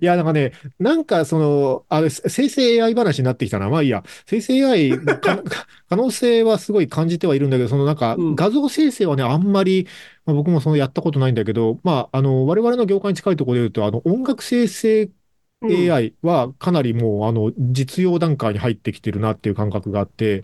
[0.00, 3.68] いや、なんかね、なんかその、あれ、生成 AI 話になってきたな。
[3.68, 4.04] まあいいや。
[4.26, 5.42] 生成 AI か
[5.88, 9.86] 可能性はすごい感じてはいるんだけど、そのなんかうん画像生成はね、あんまり、
[10.26, 15.10] まあ、僕もそのやったことないんだけど、まあ、あの、我々の業界に近いところで言うと、あの、音楽生成
[15.62, 20.42] うん AI はかなりもう、あの、実用段階に入ってきてるなっていう感覚があって、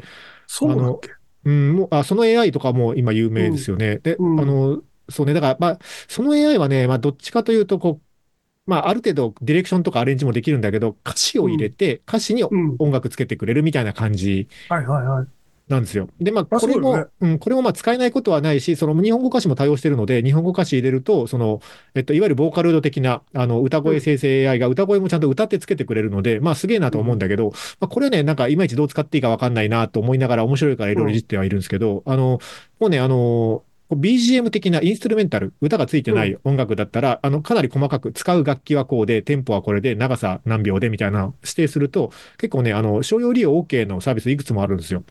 [0.54, 1.10] そうだっけ？
[1.44, 3.98] うん、もう、あ、その AI とかも今有名ですよね。
[3.98, 12.76] で、うんあの、そうね、だから、まあ、その AI はね、まあ、どっちかというと、こう、まあ、ある程度、ディレクションとかアレンジもできるんだけど、歌詞を入れて、歌詞にうん。
[12.78, 15.41] 音楽つけてくれるみたいな感じはいはいはい。
[15.68, 16.08] なんですよ。
[16.20, 21.60] で、まあ、あこれも、ねうん、これもまあ、使えないことはないし、その日本語歌詞も対応してるので、日本語歌詞入れると、その、
[21.94, 32.40] えっと、いわゆるボーカロイド的な、あの、歌声生成 AI が歌声もちゃんと歌ってつけてくれるので、まあ、すげえなと思うんだけど、まあ、これはね、なんか、いまいちどう使っていいかわかんないなと思いながら、面白いからいろいろいじってはいるんですけど、あの、
[32.80, 45.04] もうね、あの、BGM 的なインストゥルメンタル、歌がついてない音楽だったら、あの、かなり細かく使う楽器はこうで、テンポはこれで、長さ何秒でみたいなの指定すると、結構ね、あの、商用利用 OK のサービスいくつもあるんですよ。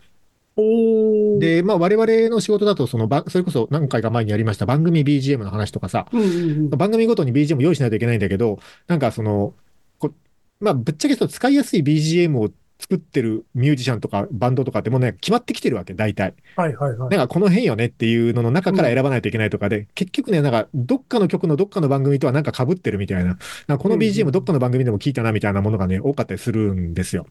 [1.39, 6.69] で、まあ我々の仕事だと、そのば、それこそ何回か前にやりました番組 BGM の話とかさ、うんうんうん。
[6.69, 9.53] 番組ごとに BGM 用意しないといけないんだけど、なんかその、
[9.99, 10.11] こ
[10.59, 16.33] まあぶっちゃけその使いやすい BGM を作ってるミュージシャンとかバンドとかってもうね、決まってきてるわけ、大体。
[16.55, 17.09] はいはいはい。
[17.09, 27.27] なんかこの辺よねっていうのの中から選ばないといけないとかで、結局ね、なんかどっかの曲のどっかの番組とはなんか被ってるみたいな、なんかこのうんう BGM んどっかの番組でも聞いたなみたいなものがね、多かったりするんですよ。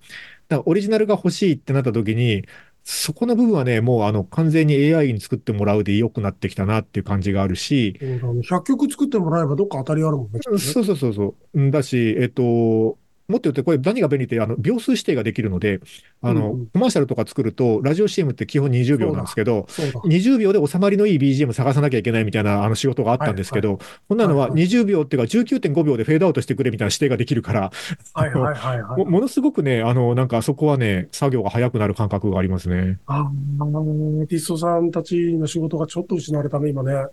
[0.49, 2.45] だからオリジナルが欲しいってなった時に、
[2.93, 10.41] そこの部分はね、もうあの完全に AI に作ってもらうで良くなってきたなっていう感じがあるし、そうだね100曲作ってもらえばどっか当たりあるもんね。
[10.43, 11.35] そうそうそうそう。
[11.55, 12.99] うんだし、えっと、
[13.31, 15.81] もっと言うと、これ何が便利って、あの、秒数指定ができるので、
[16.23, 20.01] あの、うんうんコマーシャルとか作ると、ラジオ CM って基本20秒なんですけど、そうだ。
[20.01, 27.73] 20秒で収まりのいい BGM 探さなきゃいけないみたいなあの仕事があったんですけど、こんなのははいはい20秒っていうか19.5秒でフェードアウトしてくれみたいな指定ができるから、
[28.15, 29.11] はいはいはいはい も。
[29.11, 32.99] ものすごくね、あの、なんかそこはね、作業が早くなる感覚がありますね。
[33.07, 37.07] あーアーティストさんたちの仕事がちょっと失われたね、今ね。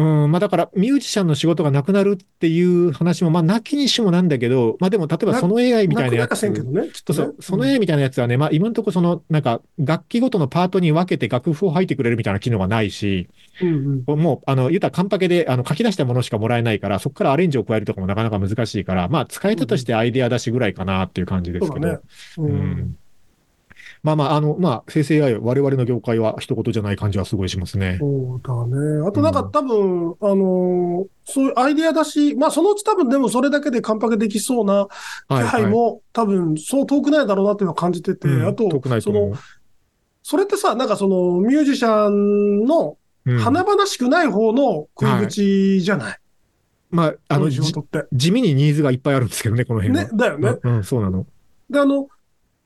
[0.00, 13.28] うん、まあだからミュージシャンの仕事がなくなるっていう話も、まあなきにしもなんだけど、まあでも例えばその AI みたいなやつね、きっとねそうその AI みたいなやつはね、まあ今のところその、なんか楽器ごとのパートに分けて楽譜を入ってくれるみたいな機能がないし、
[13.60, 14.20] うんうん。
[14.20, 21.72] もう、あの、言ったらカンパケで、あの、書き出したものしかもらえないから、そこからアレンジを加えるとかもなかなか難しいから、まあ、使えたとしてアイデア出しぐらいかなっていう感じですけど。
[21.74, 21.98] そうだね。
[22.38, 22.42] う。
[22.42, 22.96] うんん。
[24.02, 27.98] まあまあ、あの、まあ、生成 AI、我々の業界は一言じゃない感じはすごいしますね。
[28.00, 29.06] そうだね。
[29.06, 34.88] あとなんかうん多分、あのーそういうアイデアだし、まあそのうち多分でもそれだけでカンパケできそうな
[35.28, 35.72] 気はい、配はい。
[35.72, 39.32] も多分そう遠くないだろうなっていうのを感じてて、うんあと遠くない、とその
[40.22, 46.18] それってさ、なんかそのミュージシャンのうん華々しくない方の食い口じゃない、
[46.90, 48.06] まあ、あの、この仕じ事って。
[48.12, 50.04] 地味にニーズがいっぱいあるんですけどね、この辺は。
[50.04, 50.56] ね、だよね。
[50.62, 51.26] うん、うんそうなの。
[51.68, 52.08] で、あの、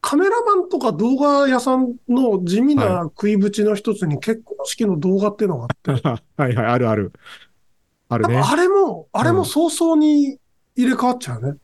[0.06, 6.02] カメラマンとか動画屋さんの地味な食い口の一つに結婚式の動画っていうのがあって、
[6.36, 7.12] はいはい、あるある。
[8.10, 8.36] あるね。
[8.36, 10.38] あれも、あれも早々に
[10.76, 11.58] 入れ替わっちゃうね。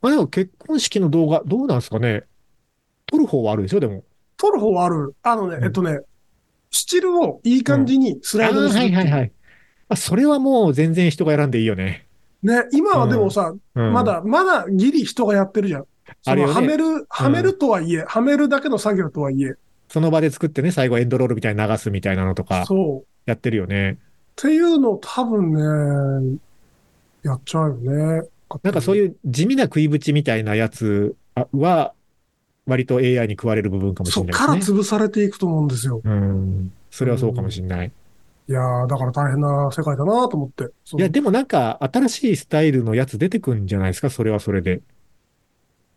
[0.00, 2.22] まあでも結婚式の動画、どうなんですかね。
[3.06, 4.04] 撮る方はあるでしょ、でも。
[4.36, 5.16] 撮る方はある。
[5.24, 6.02] あのね、うんえっとね、
[6.70, 8.86] スチルをいい感じにスライドにするう。
[8.86, 9.32] あーはいはいはい。
[9.88, 12.06] あそれはもう全然人が選んでいいよね。
[12.44, 14.04] ね、今はでもさ、うん、ま。
[14.04, 15.86] だ、まだギリ人がやってるじゃん。
[16.20, 19.54] そのはめる、はめるとはいえ、はめるだけの作業とはいえ、
[19.88, 22.98] その場で作ってね、最後エンドロールみたいに流すみたいなのとかそう。
[23.00, 23.98] っやってるよね。
[24.36, 25.52] ていうのを多分
[26.32, 26.38] ね、
[27.22, 28.28] やっちゃうよね。
[28.62, 28.98] なんかそうう。
[28.98, 31.14] いう地味な食いぶちみたいなやつ
[31.52, 31.92] は、
[32.66, 34.46] 割と AI に食われる部分かもしそっれないですね。
[34.46, 36.00] から潰されていくと思うんですよ。
[36.02, 36.72] うん。
[36.90, 37.92] それはそうかもしれない。
[38.48, 40.64] いやー、だから大変な世界だなと思って。
[40.64, 44.82] いや、でもなんか新しいスタイルのやつ出てくんじゃないですか、それはそれで。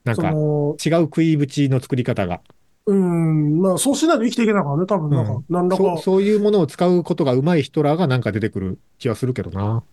[0.06, 2.42] なんそか違うの、食いぶちの作り方が。
[2.88, 9.84] うん、まあそうしないと生きていけないからね、多分なんか、うんなんだか、そうそういうものを使うことが上手い人らがなんか出てくる気はするけどな。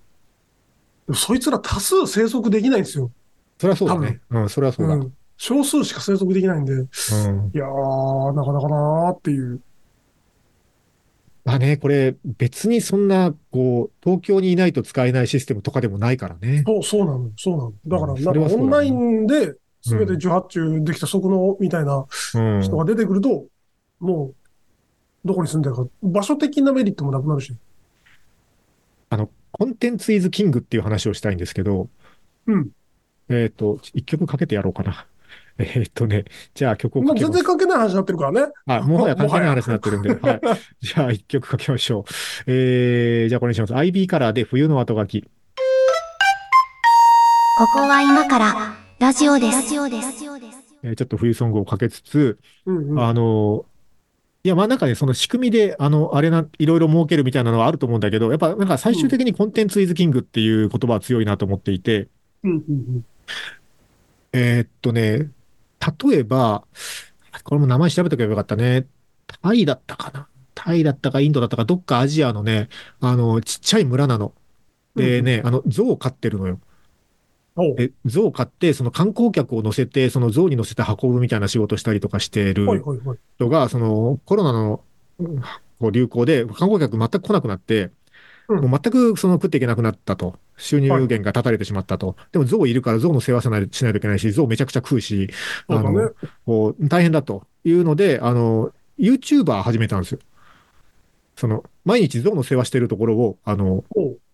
[1.14, 3.10] そいつら多数生息できないんですよ。
[3.58, 4.20] それはそうだね。
[4.30, 4.94] うん、それはそうだ。
[4.94, 5.16] うん。
[5.36, 6.86] 少数しか生息できないんで、いうん。
[7.52, 9.60] やー、なかなかなーっていう。
[11.44, 16.62] まあね、これ別にそんな、こう、東京にいないと使えないシステムとかでもないからね。
[16.66, 17.72] そう、そうなの、そうなの。
[17.86, 22.62] だから、うんなんかオンラインで、すべて受発注できた速能みたいなうん。
[22.62, 23.44] 人が出てくると、
[23.98, 24.32] も
[25.24, 27.54] う、どこに住んでるか、場所的なメリットもなくなるし。
[29.10, 31.88] あの、コンテンツイズキングっていう話をしたいんですけど、
[32.46, 32.70] うん。
[33.28, 35.06] えっと、一曲かけてやろうかな。
[35.58, 37.44] えっとね、じゃあ曲をまあ、かけます全然。
[37.44, 38.52] 関係ない話になってるからね。
[38.66, 40.14] あ、もはや関係ない話になってるんで。
[40.14, 40.40] はい。
[40.80, 42.04] じゃあ一曲かけましょう。
[42.46, 43.74] えー、じゃあこれにします。
[43.74, 45.22] IB カラーで冬の後書き。
[45.22, 45.28] こ
[47.74, 49.56] こは今からラジオです。
[49.56, 50.24] ラジオです。
[50.84, 53.00] えーちょっと冬ソングをかけつつ、うんうん。
[53.00, 53.66] あの、
[54.44, 62.06] いや、まあなんかね、その仕組みで、あの、あれな、いろいろ儲けるみたいなのはあると思うんだけど、やっぱなんか最終的にコンテンツイズキングっていう言葉は強いなと思っていて、
[62.44, 63.04] うんうんうん。
[64.34, 65.32] えーっとね、
[66.04, 66.62] 例えば、
[67.42, 68.86] これも名前調べとけばよかったね。
[69.42, 72.68] タイだったかなタイだったかインドだったか、どっかアジアのね、
[73.00, 74.32] あの、ちっちゃい村なの。
[74.94, 76.60] でね、あの、象を飼ってるのよ。
[77.56, 83.18] おうで、象を飼って、その観光客を乗せて、その象に乗せて運ぶみたいな仕事したりとかしてるはいはいはい。
[83.36, 84.80] 人が、そのコロナの
[85.90, 87.92] 流行で観光客全く来なくなって、うん
[88.48, 90.36] もう全くその食っていけなくなったと。
[90.58, 92.16] 収入源が断たれてしまったと。
[92.32, 95.30] でも象いるから象の世話しないしないといけないし、象めちゃくちゃ食うし、
[95.68, 96.12] あの、
[96.44, 100.18] こう大変だというので、あの、YouTuber 始めたんですよ。
[101.36, 103.84] その、毎日象の世話してるところを、あの、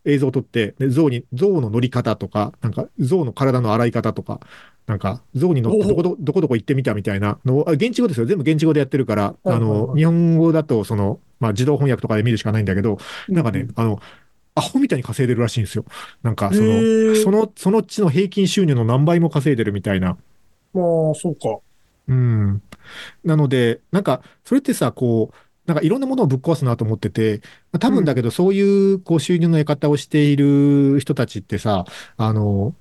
[0.08, 4.40] 映像を撮って、で、象に、象の乗り方とか、なんか、象の体の洗い方とか、
[4.86, 8.26] なんか、象に乗ってどこど、どこどこ行ってみたみたいなのを、あ現地語ですよ。
[8.26, 14.00] 全部現地語でやってるから、あの、はい日本語だと、その、まあ、自動翻訳とかで見るしかないんだけど、なんかね、あの、
[14.54, 15.84] アホみたいに稼いでるらしいんですよ。
[16.22, 20.16] なんか、そへの、ーその、その地の平均収入の何倍も稼いでるみたいな。
[20.72, 21.58] まあ、そうか。
[22.08, 22.62] うん。
[23.24, 31.84] なので、なんか、それってさ、こう、なんかいろんなものをぶっ壊すなと思ってて、まあ多分だけど、そういう、こう、収入の得方をしている人たちってさ、
[32.16, 32.74] あの、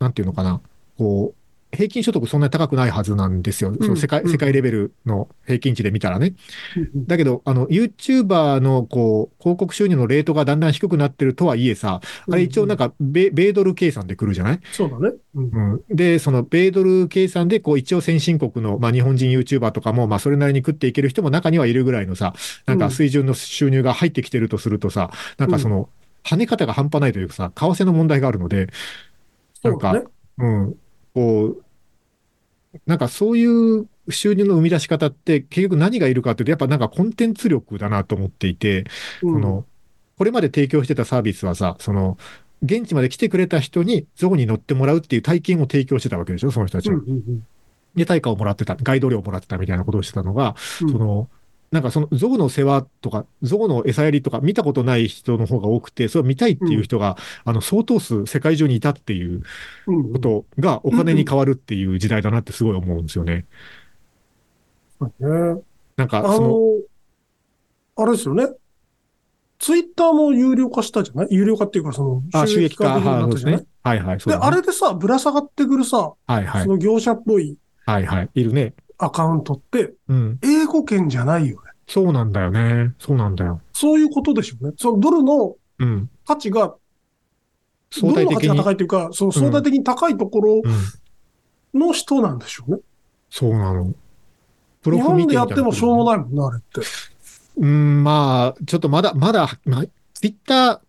[0.00, 0.60] なんていうのかな、
[0.98, 1.41] こう、
[1.74, 3.74] 平均所得そんなに高くないはずなんですよ。
[3.80, 4.30] その世界、うん。
[4.30, 6.34] 世界レベルの平均値で見たらね。
[6.76, 7.06] うんうん。
[7.06, 14.60] だけど、あの、YouTuber の、こう、広告収入のレートがだんだん低くなってるとはいえさ、あれ一応なんか、米、米ドル計算で来るじゃない？
[14.72, 15.14] そうだね。
[15.34, 15.72] うん。
[15.72, 22.34] うん、で、その米ドル計算で、こう、一応先進国の、まあ、日本人 YouTuber とかも、まあ、それなりに食っていける人も中にはいるぐらいのさ、
[22.66, 25.88] なんか水準の収入が入ってきてるとするとさ、なんかその、
[26.22, 28.68] 跳ね方が半端ないというかさ、為替の問題があるので、
[29.62, 30.06] なんか、そうだね。
[30.38, 30.74] うん、
[31.14, 31.61] こう、
[32.86, 38.84] なんかそういう収入の生み出し方って、結局何がいるかっていうと、やっぱなんかコンテンツ力だなと思っていて、
[39.22, 39.34] うん。
[39.34, 39.64] その、
[40.16, 42.18] これまで提供してたサービスはさ、その、
[42.62, 46.96] 現地まで来てくれた人に象に乗ってもらうっていう体験を提供してたわけでしょ、その人たちは。
[46.96, 47.46] うんうん。
[47.94, 50.92] で、対価をもらってた、ガイド料をもらってたみたいなことをしてたのが、うん。
[50.92, 51.28] その、
[51.72, 59.42] なんかその象の世話とか、象の餌やりとか見たことない人の方が多くて、それを見たいっていう人が、あの、相当数世界中にいたっていう
[59.86, 63.46] うんうんことがお金に変わるっていう時代だなってすごい思うんですよね。
[65.00, 65.62] そうね。
[65.96, 66.56] なんか、あその、の、
[67.96, 68.48] あれですよね。
[69.58, 71.28] ツイッターも有料化したじゃない？
[71.30, 73.64] 有料化っていうか、その、あ、収益化、になね。
[73.82, 76.68] はいはい、そうねあれでさ、ぶら下がってくるさ、はいはいそ。
[76.68, 77.56] の業者っぽい
[77.86, 78.30] はいはい。
[78.34, 78.74] いるね。
[78.98, 80.38] アカウントって、うん。
[80.42, 81.72] 英語圏じゃないよね。
[81.86, 82.94] そうなんだよね。
[82.98, 83.60] そうなんだよ。
[83.72, 84.74] そういうことでしょうね。
[84.76, 86.10] そのドルのうん。
[86.26, 86.78] 価値が、ド
[87.90, 88.64] 相対的にルの価値が。
[88.64, 90.62] 高いというか、その相対的に高いところ
[91.74, 91.80] うん。
[91.80, 92.78] の人なんでしょうね。
[93.30, 93.92] そうなの。
[94.82, 96.80] プロ日フ見てみたいな本でやってもしょうもないもんな、あれって。
[97.56, 100.80] うん、まあ、ちょっとまだ、まだ、まあ、ツイッター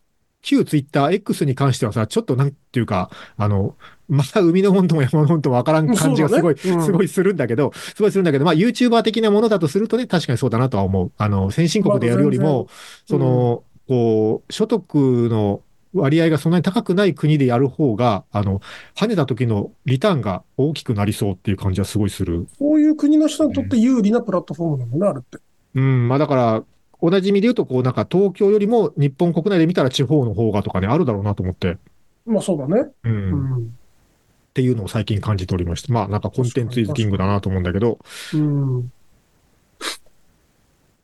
[0.43, 3.75] 旧ツイッター X に関してはさ、ちょっとなんていうか、あの、
[4.09, 11.11] また海の本とも山の本ともわからん感じがすごい、ねうんすごいするんだけど、すごいするんだけど、まあ YouTuber 的なものだとするとね、確かにそうだなとは思う。
[11.17, 12.67] あの、先進国でやるよりも、
[13.07, 14.95] その、こう、所得
[15.29, 15.61] の
[15.93, 18.59] 割合がそんなに高くない国でやる方が、あの、
[18.95, 22.47] 跳ねた時のリターンが大きくなりそうっていう感じはすごいする。
[22.59, 25.37] そういう国の人にとって有利なプラットフォームなのね、あれって。
[25.75, 26.63] うん、まあだから、
[27.03, 31.77] 同じ意味で言うと、こう、なんか東京よりも日本国内で見たら地方の方がとかね、あるだろうなと思って、
[32.25, 32.89] まあそうだね。
[33.03, 33.15] うん、っ
[33.57, 33.77] うん。
[34.53, 37.99] ていうのを最近感じておりまして、まあなんかコンテンツイズキングだなと思うんだけど、
[38.33, 38.91] うん。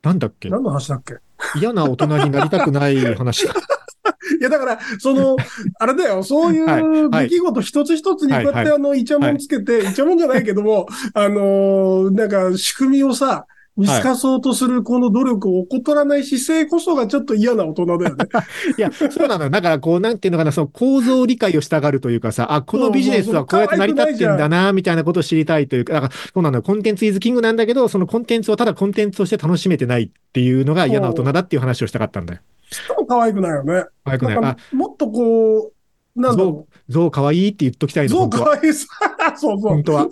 [0.02, 0.50] なんだっけ？
[0.50, 1.16] 何の話だっけ？
[1.60, 3.54] 嫌な大人になりたくない話だ。
[4.40, 5.36] いや、だから、その、
[5.80, 7.30] あれだよ、そういはいうはい。
[7.30, 13.48] 出来事一つ一つにこうやって、はいあの、イチャモンつけて、イチャモンじゃないけども、あのーなんか、仕組みをさ、
[13.80, 18.26] 見透かそうとするこの努力を怠らない姿勢こそがちょっと嫌な大人だよね。
[18.78, 19.50] いや、そうなのよ。
[19.50, 26.62] だから、こう、なんていうのかな、その構造理解をしたがるというかさ、あ、このビジネスはこうやって成り立ってんだな、みたいなことを知りたいというか、だから、そうなのよ。
[26.62, 32.42] コンテンツイズキングなんだけど、そのコンテンツをただコンテンツとして楽しめてないっていうのが嫌な大人だっていう話をしたかったんだよ。
[32.70, 33.86] ちょっと可愛くないよね。
[34.06, 34.34] 早くな
[34.72, 34.76] い。
[34.76, 35.74] もっとこう、
[36.20, 38.20] なんだろゾウかわいいって言っときたいの、う。
[38.20, 38.46] そう本当は。
[38.56, 38.88] 可愛いさ。
[39.38, 39.84] そうそう本。
[39.84, 40.08] 当は。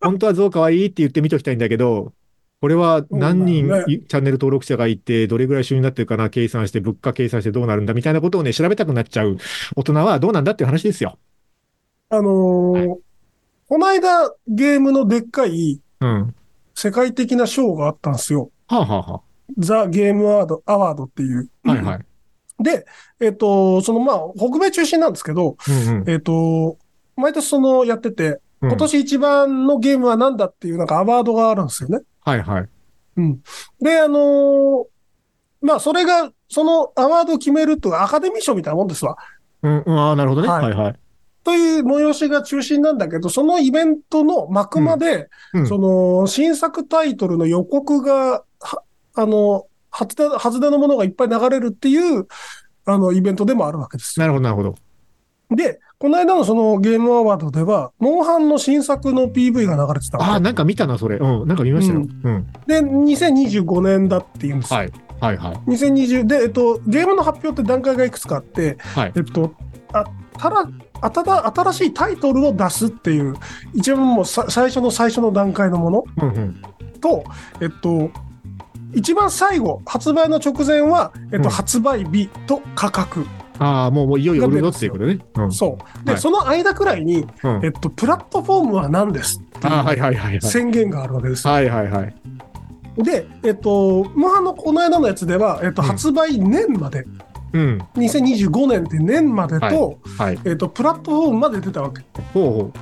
[0.00, 2.12] 本当はゾウかわいいって言って見ときたいんだけど、
[2.66, 9.38] これは何人、チャンネル登録者がいて、どれぐらい収入になってるかな、計算して、物価計算してどうなるんだみたいなことをね、調べたくなっちゃう
[9.76, 11.16] 大人はどうなんだっていう話ですよ。
[12.08, 12.96] あのー
[13.68, 15.80] この間、ゲームのでっかい
[16.74, 18.50] 世界的な賞があったんですよ。
[18.66, 19.20] あ、はあは
[19.58, 21.48] ザ・ゲームアワード、アワードっていう。
[21.66, 22.04] あ、はいはい。
[22.64, 22.84] で、
[23.20, 26.10] えっ、と、そのまあ、北米中心なんですけど、うんうん。
[26.10, 26.78] えっ、と、
[27.16, 32.00] 毎年そのやってて、うん今年一番のゲームは何だっていうなんかアワードがあるんですよね。
[32.26, 32.68] はいはい。
[33.16, 33.40] うん。
[33.80, 34.86] で、あのー
[35.62, 39.16] まあ、それが、そのアワードを決めるとアカデミー賞みたいなもんですわ。
[39.62, 40.48] うん、うんああ、なるほどね。
[40.48, 40.94] ははいいはい。
[41.44, 48.82] という催しが中心なんだけど、そのイベントの幕間で、うんその新作タイトルの予告が、は
[49.14, 52.26] あの、初だ、初だのものがいっぱい流れるっていう、
[52.84, 54.24] あの、イベントでもあるわけですよ。
[54.24, 54.74] なるほど、なるほど。
[55.54, 60.40] で、この間のそのゲームアワードでは、モンハンの新作の PV が流れてたああ、の。
[60.40, 61.16] なんか見たな、それ。
[61.16, 62.00] うん、なんか見ましたよ。
[62.00, 62.46] ううんん。
[62.66, 64.80] で、2025年だっていうんですよ。
[64.80, 64.92] はい。
[65.20, 65.56] はいはい。
[65.70, 69.12] 2020で、えっと、ゲームの発表って段階がいくつかあって、はい。
[69.16, 69.54] えっと、
[69.94, 70.04] あ
[70.38, 70.68] たら、
[71.00, 73.34] あただ、新しいタイトルを出すっていう、
[73.72, 76.62] 一番もうさ最初の最初の段階のものうんうん。
[77.00, 77.24] と、
[77.62, 78.10] えっと、
[78.94, 83.26] 一番最後、発売の直前は、えっと、うん発売日と価格。
[83.58, 85.18] ああ、もう、もういよいよ売るぞっていうことね。
[85.34, 85.52] うん。
[85.52, 86.04] そう。
[86.04, 90.40] で、はいその間くらいに、うんえっと、プラットフォームは何ですっていうああ、はいはいはいはい。
[90.40, 91.52] 宣言があるわけですよ。
[91.52, 92.14] はいはいはい。
[92.98, 97.04] で、えっと、モンハンのこの間のやつでは、えっと、うん発売年まで、
[97.52, 97.78] うん。
[97.96, 100.38] 2025年って年までと、はい。
[100.44, 102.04] えっと、プラットフォームまで出たわけ。
[102.32, 102.72] ほうほ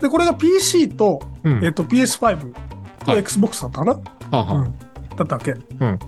[0.00, 1.50] で、これが PC と、う。
[1.50, 1.64] うん。
[1.64, 2.52] えっと、PS5
[3.04, 4.00] とはい Xbox だったかな、は
[4.30, 4.74] あはうん
[5.16, 5.52] だったわけ。
[5.52, 5.98] ん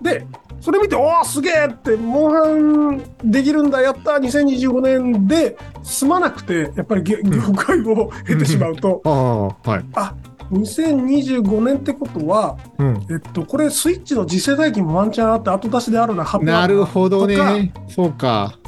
[0.00, 0.26] で、
[0.66, 9.70] それ見て、おーすげえって、モンハンできるんだ、やった、2025年で済まなくて、やっぱりげ業界を経てしまうと、あ。
[9.70, 9.84] はい。
[9.94, 10.16] あ
[10.50, 13.06] 2025年ってことは、うん。
[13.08, 17.72] えっと、これ、スイッチの次世代機もワンチャンあって、後出しであるな、発表あなるほどとね。
[17.86, 18.58] そうか。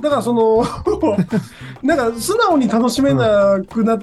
[0.00, 0.64] だから、その、
[1.84, 3.98] なんか、素直に楽しめなくなっ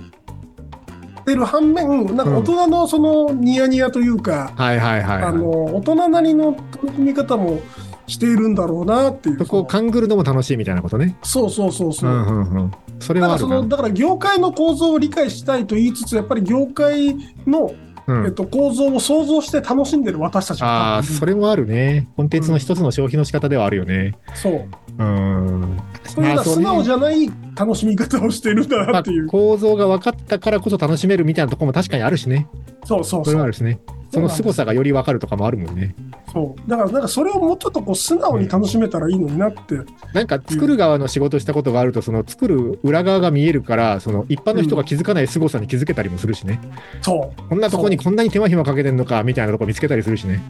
[1.29, 7.59] てる反面、なんか、大人のその、ニヤニヤというか、大人なりの楽しみ方も
[8.07, 9.37] しているんだろうなっていう。
[9.37, 11.15] そこを勘ぐるのも楽しいみたいなことね。
[11.23, 12.13] そうそうそうそうう。
[12.13, 12.71] んうんうん。
[12.99, 13.67] それはその、。
[13.67, 17.15] だから業界の構造を理解したいと言いつつ、やっぱり業界
[17.45, 17.71] の、
[18.07, 18.25] うん。
[18.25, 22.07] えっと、構造を想像して楽しんでる私たちああ、がそれもあるね。
[22.17, 24.17] コンテンツの一つの消費の仕方ではあるよね。
[24.33, 24.65] そう。
[24.97, 25.77] うん。
[26.05, 29.27] そういうのは素直じゃない楽しみ方をしているんだまあなっていう。
[29.27, 32.47] 構造が分かったからこそ楽しめるみたいなところも確かにあるしね。
[32.85, 33.25] そうそうそう。
[33.25, 33.79] それはあるしね。
[34.11, 35.93] その凄さがより分かるとかもあるもんね。
[36.33, 36.69] そう。
[36.69, 39.75] だから、なんかそれをもうちょっとこう素直に楽しめたらいいのになって。
[40.13, 46.59] なんか作る側の仕事したことがあると、その作る裏側が見えるから、その一般の人が気づかない凄さに気づけたりもするしね。
[47.01, 47.49] そう。
[47.49, 50.41] こんなとこにこんなに手間暇かけてんのかみたいなとこ見つけたりするしね。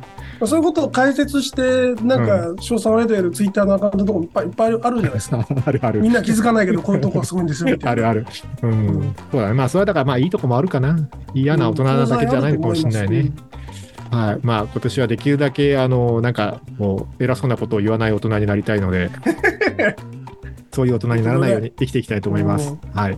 [0.46, 5.46] そういうことを解説して、なんか、賞賛を得ているツイッターのアカウントとかもいっぱいいっぱいあるじゃないですか。
[5.66, 6.10] あるあるみ。
[6.10, 7.78] んな気づかないけど、こういうとこがすごいんですよ。
[7.84, 8.26] あるある。
[8.62, 8.72] うん。
[8.72, 8.74] う
[9.04, 9.54] んそうだね。
[9.54, 10.98] まあ、それはだから、まあ、いいとこもあるかな。
[11.34, 13.32] 嫌な大人なだけじゃないのかもしれないね。
[14.12, 14.40] はい。
[14.42, 19.10] まあ、今年はできるだけ、あの、なんか、もう、偉そうなことを言わない大人になりたいので、
[20.74, 22.76] そういう大人にならないように生きていきたいと思います。
[22.94, 23.18] はい。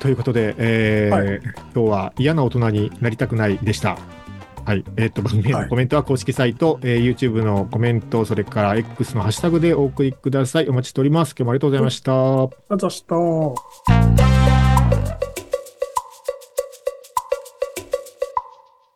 [0.00, 1.40] ということで、えーはい
[1.74, 3.98] 今日は嫌な大人になりたくないでした。
[4.68, 4.84] はい。
[4.98, 10.68] えっ、と、番組へのコメントは公式サイト、えー YouTube のコメント、それから X のハッシュタグでお送りください。
[10.68, 11.30] お待ちしております。
[11.30, 12.12] 今日もありがとうございました。
[12.12, 14.57] あざした。